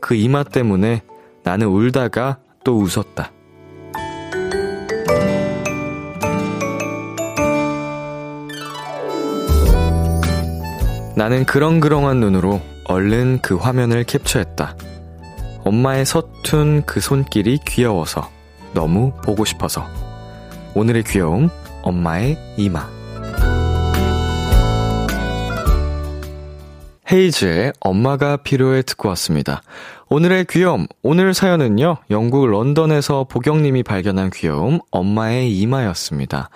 그 0.00 0.14
이마 0.14 0.42
때문에 0.42 1.02
나는 1.44 1.68
울다가 1.68 2.38
또 2.64 2.78
웃었다. 2.78 3.30
나는 11.14 11.44
그렁그렁한 11.46 12.20
눈으로 12.20 12.60
얼른 12.88 13.40
그 13.42 13.56
화면을 13.56 14.04
캡처했다. 14.04 14.76
엄마의 15.64 16.06
서툰 16.06 16.84
그 16.86 17.00
손길이 17.00 17.58
귀여워서 17.66 18.30
너무 18.72 19.12
보고 19.24 19.44
싶어서 19.44 19.86
오늘의 20.74 21.04
귀여움 21.04 21.48
엄마의 21.82 22.36
이마 22.56 22.88
헤이즈의 27.10 27.72
엄마가 27.80 28.36
필요해 28.38 28.82
듣고 28.82 29.08
왔습니다. 29.10 29.62
오늘의 30.08 30.46
귀여움, 30.50 30.86
오늘 31.02 31.34
사연은요, 31.34 31.98
영국 32.10 32.46
런던에서 32.46 33.24
보경님이 33.24 33.84
발견한 33.84 34.30
귀여움, 34.30 34.80
엄마의 34.90 35.56
이마였습니다. 35.56 36.50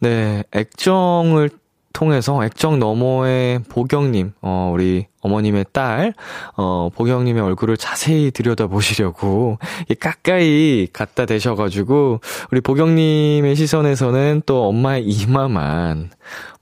네, 0.00 0.44
액정을 0.52 1.50
통해서 1.98 2.44
액정 2.44 2.78
너머의 2.78 3.64
보경님, 3.68 4.32
어, 4.40 4.70
우리 4.72 5.06
어머님의 5.20 5.66
딸, 5.72 6.14
어, 6.56 6.90
보경님의 6.94 7.42
얼굴을 7.42 7.76
자세히 7.76 8.30
들여다보시려고 8.30 9.58
가까이 9.98 10.86
갖다 10.92 11.26
대셔가지고, 11.26 12.20
우리 12.52 12.60
보경님의 12.60 13.56
시선에서는 13.56 14.42
또 14.46 14.68
엄마의 14.68 15.06
이마만 15.06 16.10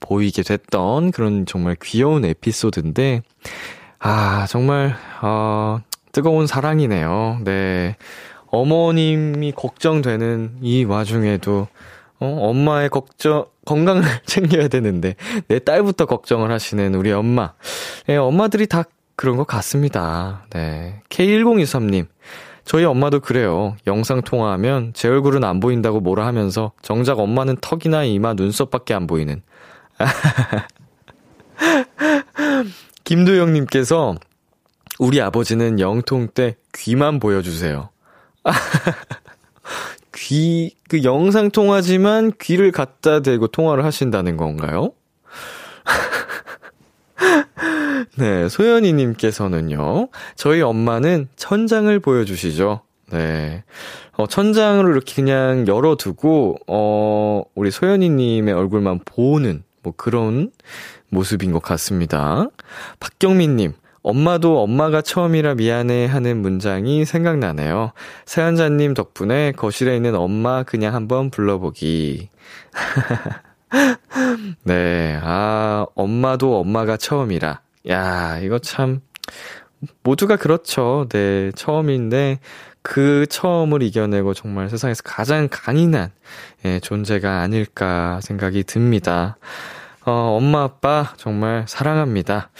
보이게 0.01 0.43
됐던 0.43 1.11
그런 1.11 1.45
정말 1.45 1.76
귀여운 1.82 2.24
에피소드인데, 2.24 3.20
아, 3.99 4.47
정말, 4.49 4.97
어, 5.20 5.80
뜨거운 6.12 6.47
사랑이네요. 6.47 7.41
네. 7.45 7.97
어머님이 8.47 9.53
걱정되는 9.53 10.61
이 10.62 10.84
와중에도, 10.84 11.68
어, 12.19 12.51
엄마의 12.51 12.89
걱정, 12.89 13.47
건강을 13.64 14.03
챙겨야 14.27 14.69
되는데, 14.69 15.17
내 15.49 15.59
딸부터 15.59 16.07
걱정을 16.07 16.51
하시는 16.51 16.95
우리 16.95 17.12
엄마. 17.12 17.53
예, 18.09 18.17
엄마들이 18.17 18.67
다 18.67 18.85
그런 19.17 19.37
것 19.37 19.47
같습니다. 19.47 20.47
네. 20.51 21.03
K1023님. 21.09 22.07
저희 22.64 22.85
엄마도 22.85 23.21
그래요. 23.21 23.77
영상 23.87 24.23
통화하면 24.23 24.93
제 24.93 25.09
얼굴은 25.09 25.45
안 25.45 25.61
보인다고 25.61 26.01
뭐라 26.01 26.27
하면서 26.27 26.73
정작 26.83 27.21
엄마는 27.21 27.59
턱이나 27.61 28.05
이마, 28.05 28.35
눈썹밖에 28.35 28.93
안 28.93 29.07
보이는. 29.07 29.43
김도영님께서 33.05 34.17
우리 34.99 35.21
아버지는 35.21 35.79
영통 35.79 36.29
때 36.35 36.57
귀만 36.75 37.21
보여주세요. 37.21 37.91
귀, 40.17 40.75
그 40.89 41.05
영상 41.05 41.51
통화지만 41.51 42.33
귀를 42.41 42.73
갖다 42.73 43.21
대고 43.21 43.49
통화를 43.49 43.85
하신다는 43.85 44.37
건가요? 44.37 44.93
네, 48.19 48.49
소연이님께서는요, 48.49 50.09
저희 50.35 50.62
엄마는 50.62 51.29
천장을 51.37 51.99
보여주시죠. 52.01 52.81
네. 53.12 53.62
어, 54.12 54.27
천장으로 54.27 54.91
이렇게 54.91 55.14
그냥 55.14 55.69
열어두고, 55.69 56.57
어, 56.67 57.43
우리 57.55 57.71
소연이님의 57.71 58.55
얼굴만 58.55 59.01
보는, 59.05 59.62
뭐 59.83 59.93
그런 59.97 60.51
모습인 61.11 61.53
것 61.53 61.62
같습니다. 61.62 62.49
박경민님, 63.01 63.75
엄마도 64.07 64.62
엄마가 64.62 65.02
처음이라 65.02 65.57
미안해 65.57 66.07
하는 66.07 66.40
문장이 66.40 67.04
생각나네요. 67.04 67.90
사연자님 68.24 68.94
덕분에 68.94 69.50
거실에 69.50 69.96
있는 69.96 70.14
엄마 70.14 70.62
그냥 70.62 70.94
한번 70.94 71.28
불러보기. 71.28 72.30
네, 74.62 75.18
아, 75.20 75.86
엄마도 75.96 76.57
엄마가 76.61 76.96
처음이라. 76.96 77.61
야, 77.88 78.38
이거 78.38 78.61
참, 78.61 79.00
모두가 80.04 80.36
그렇죠. 80.36 81.09
네, 81.09 81.50
처음인데, 81.57 82.38
그 82.82 83.26
처음을 83.28 83.82
이겨내고 83.82 84.34
정말 84.34 84.70
세상에서 84.70 85.02
가장 85.04 85.48
강인한, 85.50 86.12
예, 86.64 86.78
존재가 86.78 87.40
아닐까 87.40 88.20
생각이 88.22 88.62
듭니다. 88.62 89.36
어, 90.09 90.36
엄마, 90.36 90.62
아빠, 90.62 91.12
정말 91.16 91.64
사랑합니다. 91.66 92.50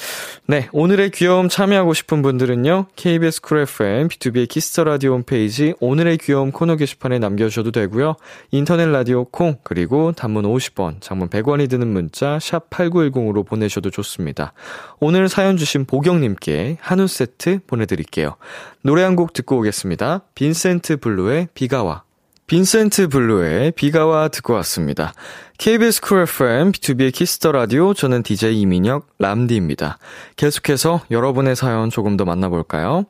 네, 0.49 0.69
오늘의 0.73 1.11
귀여움 1.11 1.49
참여하고 1.49 1.95
싶은 1.95 2.21
분들은요, 2.23 2.87
KBS 2.97 3.41
쿨 3.41 3.59
FM, 3.61 4.09
B2B의 4.09 4.49
키스터 4.49 4.83
라디오 4.83 5.13
홈페이지, 5.13 5.73
오늘의 5.79 6.19
귀여움 6.19 6.51
코너 6.51 6.75
게시판에 6.75 7.19
남겨 7.21 7.49
주셔도 7.49 7.71
되고요 7.71 8.17
인터넷 8.51 8.87
라디오 8.87 9.25
콩, 9.25 9.59
그리고 9.63 10.11
단문 10.11 10.45
50원, 10.45 11.01
장문 11.01 11.29
100원이 11.29 11.71
드는 11.71 11.87
문자, 11.87 12.39
샵 12.41 12.69
8910으로 12.71 13.47
보내셔도 13.47 13.91
좋습니다. 13.91 14.53
오늘 14.99 15.29
사연 15.29 15.57
주신 15.57 15.85
보경 15.85 16.21
님께 16.21 16.79
한우 16.81 17.07
세트 17.07 17.61
보내 17.67 17.87
드릴게요. 17.87 18.37
노래 18.83 19.03
한 19.03 19.17
곡 19.17 19.33
듣고 19.33 19.59
오겠습니다. 19.59 20.23
빈센트 20.35 20.99
블루의 20.99 21.49
비가 21.55 21.83
와. 21.83 22.06
빈센트 22.47 23.09
블루의 23.09 23.73
비가 23.73 24.07
와 24.07 24.29
듣고 24.29 24.53
왔습니다. 24.55 25.13
KBS 25.59 26.01
쿨 26.01 26.21
FM, 26.21 26.71
B2B의 26.71 27.13
키스터 27.13 27.51
라디오, 27.51 27.93
저는 27.93 28.23
DJ 28.23 28.61
이민혁, 28.61 29.09
람디입니다. 29.19 29.99
계속해서 30.37 31.01
여러분의 31.11 31.57
사연 31.57 31.91
조금 31.91 32.17
더 32.17 32.25
만나볼까요? 32.25 33.07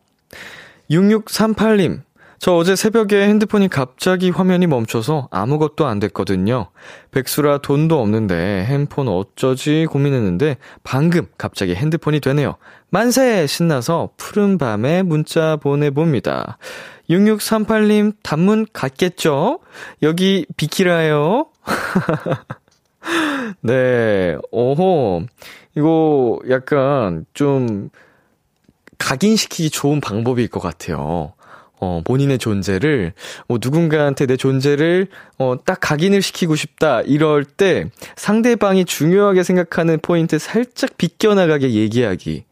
6638님, 0.91 2.01
저 2.39 2.55
어제 2.55 2.77
새벽에 2.77 3.29
핸드폰이 3.29 3.69
갑자기 3.69 4.31
화면이 4.31 4.67
멈춰서 4.67 5.29
아무것도 5.31 5.87
안 5.87 5.99
됐거든요. 5.99 6.69
백수라 7.11 7.59
돈도 7.59 8.01
없는데 8.01 8.65
핸폰 8.67 9.09
어쩌지 9.09 9.87
고민했는데 9.91 10.57
방금 10.83 11.27
갑자기 11.37 11.75
핸드폰이 11.75 12.21
되네요. 12.21 12.57
만세! 12.89 13.47
신나서 13.47 14.11
푸른 14.17 14.59
밤에 14.59 15.03
문자 15.03 15.57
보내봅니다. 15.57 16.59
6638님, 17.11 18.15
단문 18.23 18.67
갔겠죠? 18.73 19.61
여기 20.03 20.47
비키라요? 20.57 21.47
네, 23.61 24.37
오호. 24.51 25.27
이거 25.77 26.41
약간 26.51 27.27
좀 27.35 27.91
각인시키기 28.99 29.71
좋은 29.71 30.01
방법일 30.01 30.49
것 30.49 30.61
같아요. 30.61 31.33
어, 31.79 32.01
본인의 32.05 32.39
존재를, 32.39 33.13
뭐, 33.49 33.59
누군가한테 33.61 34.25
내 34.25 34.39
존재를, 34.39 35.09
어, 35.39 35.57
딱 35.63 35.79
각인을 35.81 36.23
시키고 36.23 36.57
싶다, 36.57 37.03
이럴 37.03 37.45
때 37.45 37.91
상대방이 38.17 38.87
중요하게 38.87 39.43
생각하는 39.43 39.99
포인트 40.01 40.39
살짝 40.39 40.97
비껴나가게 40.97 41.73
얘기하기. 41.75 42.45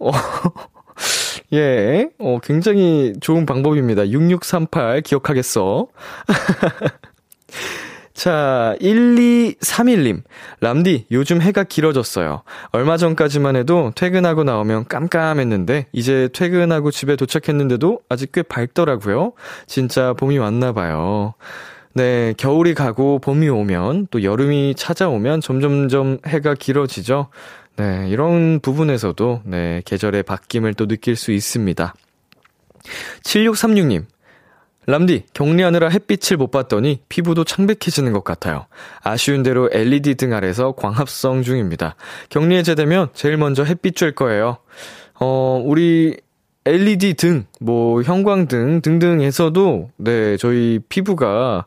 어, 0.00 0.10
예, 1.52 2.10
어, 2.18 2.38
굉장히 2.42 3.14
좋은 3.20 3.46
방법입니다. 3.46 4.10
6638 4.10 5.00
기억하겠어. 5.02 5.88
자, 8.12 8.74
1231님. 8.80 10.22
람디, 10.60 11.06
요즘 11.12 11.40
해가 11.40 11.62
길어졌어요. 11.62 12.42
얼마 12.72 12.96
전까지만 12.96 13.54
해도 13.54 13.92
퇴근하고 13.94 14.42
나오면 14.42 14.88
깜깜했는데, 14.88 15.86
이제 15.92 16.28
퇴근하고 16.32 16.90
집에 16.90 17.14
도착했는데도 17.14 18.00
아직 18.08 18.32
꽤 18.32 18.42
밝더라고요. 18.42 19.34
진짜 19.66 20.14
봄이 20.14 20.36
왔나 20.38 20.72
봐요. 20.72 21.34
네, 21.94 22.34
겨울이 22.36 22.74
가고 22.74 23.20
봄이 23.20 23.48
오면, 23.48 24.08
또 24.10 24.24
여름이 24.24 24.74
찾아오면 24.76 25.40
점점점 25.40 26.18
해가 26.26 26.54
길어지죠. 26.54 27.28
네, 27.78 28.08
이런 28.08 28.58
부분에서도, 28.58 29.42
네, 29.44 29.82
계절의 29.84 30.24
바뀜을 30.24 30.74
또 30.74 30.86
느낄 30.88 31.14
수 31.14 31.30
있습니다. 31.30 31.94
7636님. 33.22 34.04
람디, 34.86 35.26
격리하느라 35.32 35.88
햇빛을 35.88 36.38
못 36.38 36.50
봤더니 36.50 37.02
피부도 37.08 37.44
창백해지는 37.44 38.12
것 38.12 38.24
같아요. 38.24 38.66
아쉬운 39.02 39.44
대로 39.44 39.68
LED 39.70 40.16
등 40.16 40.32
아래서 40.32 40.72
광합성 40.72 41.42
중입니다. 41.42 41.94
격리 42.30 42.56
해제되면 42.56 43.10
제일 43.12 43.36
먼저 43.36 43.62
햇빛 43.62 43.94
쬐 43.94 44.14
거예요. 44.14 44.56
어, 45.20 45.62
우리 45.64 46.16
LED 46.64 47.14
등, 47.14 47.44
뭐, 47.60 48.02
형광등 48.02 48.80
등등에서도, 48.80 49.90
네, 49.98 50.36
저희 50.36 50.80
피부가 50.88 51.64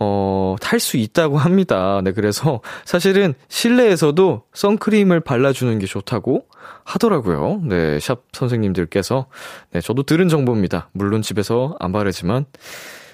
어, 0.00 0.56
탈 0.60 0.80
수 0.80 0.96
있다고 0.96 1.38
합니다. 1.38 2.00
네, 2.02 2.12
그래서 2.12 2.60
사실은 2.84 3.34
실내에서도 3.48 4.42
선크림을 4.52 5.20
발라주는 5.20 5.78
게 5.78 5.86
좋다고 5.86 6.46
하더라고요. 6.84 7.60
네, 7.64 7.98
샵 8.00 8.22
선생님들께서. 8.32 9.26
네, 9.72 9.80
저도 9.80 10.02
들은 10.02 10.28
정보입니다. 10.28 10.90
물론 10.92 11.22
집에서 11.22 11.76
안 11.80 11.92
바르지만. 11.92 12.46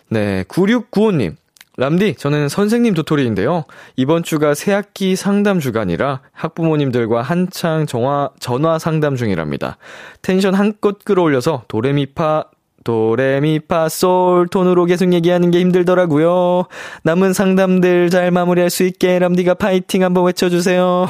네, 0.08 0.44
9695님. 0.48 1.36
람디, 1.76 2.16
저는 2.16 2.48
선생님 2.48 2.92
도토리인데요. 2.94 3.64
이번 3.96 4.22
주가 4.22 4.54
새학기 4.54 5.16
상담 5.16 5.60
주간이라 5.60 6.20
학부모님들과 6.32 7.22
한창 7.22 7.86
정화, 7.86 8.30
전화 8.38 8.78
상담 8.78 9.16
중이랍니다. 9.16 9.78
텐션 10.20 10.52
한껏 10.54 11.02
끌어올려서 11.04 11.64
도레미파 11.68 12.44
도레미파 12.84 13.88
솔 13.88 14.48
톤으로 14.48 14.84
계속 14.86 15.12
얘기하는 15.12 15.50
게 15.50 15.60
힘들더라고요. 15.60 16.64
남은 17.02 17.32
상담들 17.32 18.10
잘 18.10 18.30
마무리할 18.30 18.70
수 18.70 18.84
있게 18.84 19.18
람디가 19.18 19.54
파이팅 19.54 20.02
한번 20.02 20.24
외쳐주세요. 20.26 21.08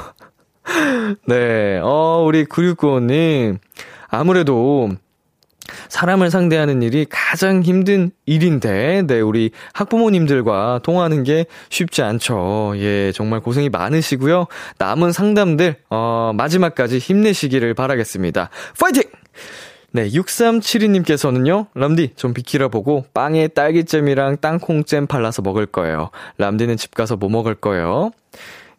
네, 1.26 1.80
어, 1.82 2.22
우리 2.26 2.44
9695님. 2.44 3.58
아무래도 4.08 4.90
사람을 5.88 6.30
상대하는 6.30 6.82
일이 6.82 7.06
가장 7.08 7.62
힘든 7.62 8.10
일인데, 8.26 9.02
네, 9.06 9.20
우리 9.20 9.50
학부모님들과 9.72 10.80
통화하는 10.82 11.22
게 11.22 11.46
쉽지 11.68 12.02
않죠. 12.02 12.72
예, 12.76 13.12
정말 13.12 13.40
고생이 13.40 13.68
많으시고요. 13.68 14.46
남은 14.78 15.12
상담들, 15.12 15.76
어, 15.90 16.32
마지막까지 16.34 16.98
힘내시기를 16.98 17.74
바라겠습니다. 17.74 18.50
파이팅! 18.78 19.04
네, 19.93 20.09
6372님께서는요, 20.09 21.66
람디, 21.74 22.12
좀 22.14 22.32
비키라 22.32 22.68
보고 22.68 23.05
빵에 23.12 23.49
딸기잼이랑 23.49 24.36
땅콩잼 24.41 25.09
발라서 25.09 25.43
먹을 25.43 25.66
거예요. 25.66 26.11
람디는 26.38 26.76
집 26.76 26.95
가서 26.95 27.16
뭐 27.16 27.28
먹을 27.28 27.57
거예요? 27.57 28.12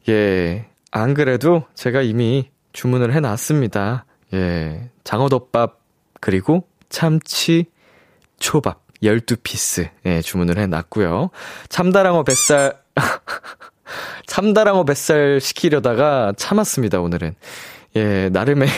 예, 0.07 0.67
안 0.89 1.13
그래도 1.13 1.63
제가 1.75 2.01
이미 2.01 2.49
주문을 2.71 3.13
해놨습니다. 3.13 4.05
예, 4.33 4.89
장어덮밥, 5.03 5.79
그리고 6.21 6.65
참치 6.87 7.65
초밥 8.39 8.81
12피스, 9.03 9.89
예, 10.05 10.21
주문을 10.21 10.57
해놨고요. 10.59 11.29
참다랑어 11.67 12.23
뱃살, 12.23 12.79
참다랑어 14.27 14.85
뱃살 14.85 15.41
시키려다가 15.41 16.33
참았습니다, 16.37 17.01
오늘은. 17.01 17.35
예, 17.97 18.29
나름의 18.31 18.69
예, 18.69 18.71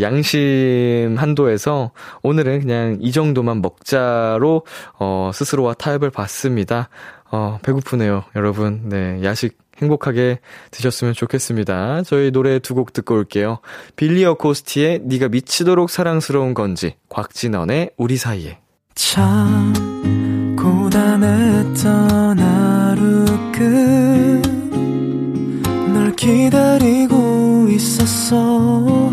양심 0.00 1.16
한도에서 1.18 1.90
오늘은 2.22 2.60
그냥 2.60 2.98
이 3.00 3.10
정도만 3.12 3.62
먹자로 3.62 4.64
어, 4.98 5.30
스스로와 5.34 5.74
타협을 5.74 6.10
봤습니다. 6.10 6.88
어, 7.30 7.58
배고프네요, 7.62 8.24
여러분. 8.36 8.88
네, 8.88 9.20
야식 9.24 9.58
행복하게 9.80 10.40
드셨으면 10.70 11.14
좋겠습니다. 11.14 12.02
저희 12.02 12.30
노래 12.30 12.58
두 12.58 12.74
곡 12.74 12.92
듣고 12.92 13.14
올게요. 13.14 13.60
빌리 13.96 14.24
어코스티의 14.24 15.00
네가 15.04 15.28
미치도록 15.28 15.88
사랑스러운 15.90 16.54
건지, 16.54 16.96
곽진원의 17.08 17.92
우리 17.96 18.16
사이에. 18.16 18.58
참 18.94 19.72
고단했던 20.56 22.38
하루 22.38 23.24
끝 23.52 24.60
널 25.92 26.14
기다리고 26.16 27.68
있었어 27.70 29.12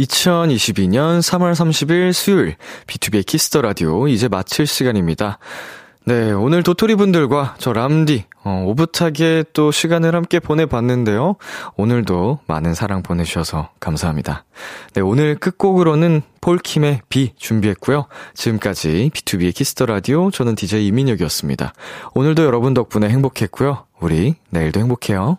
2022년 0.00 1.20
3월 1.20 1.52
30일 1.52 2.12
수요일 2.12 2.56
B2B의 2.86 3.24
키스터 3.24 3.62
라디오 3.62 4.08
이제 4.08 4.28
마칠 4.28 4.66
시간입니다. 4.66 5.38
네, 6.04 6.30
오늘 6.30 6.62
도토리 6.62 6.94
분들과 6.94 7.56
저 7.58 7.72
람디 7.72 8.26
어, 8.44 8.62
오붓하게 8.68 9.42
또 9.52 9.72
시간을 9.72 10.14
함께 10.14 10.38
보내봤는데요. 10.38 11.34
오늘도 11.76 12.38
많은 12.46 12.74
사랑 12.74 13.02
보내주셔서 13.02 13.70
감사합니다. 13.80 14.44
네, 14.94 15.00
오늘 15.00 15.34
끝곡으로는 15.34 16.22
폴킴의 16.40 17.00
비 17.08 17.32
준비했고요. 17.36 18.06
지금까지 18.34 19.10
B2B의 19.12 19.52
키스터 19.52 19.86
라디오 19.86 20.30
저는 20.30 20.54
DJ 20.54 20.86
이민혁이었습니다. 20.86 21.72
오늘도 22.14 22.44
여러분 22.44 22.72
덕분에 22.72 23.08
행복했고요. 23.08 23.84
우리 23.98 24.36
내일도 24.50 24.78
행복해요. 24.78 25.38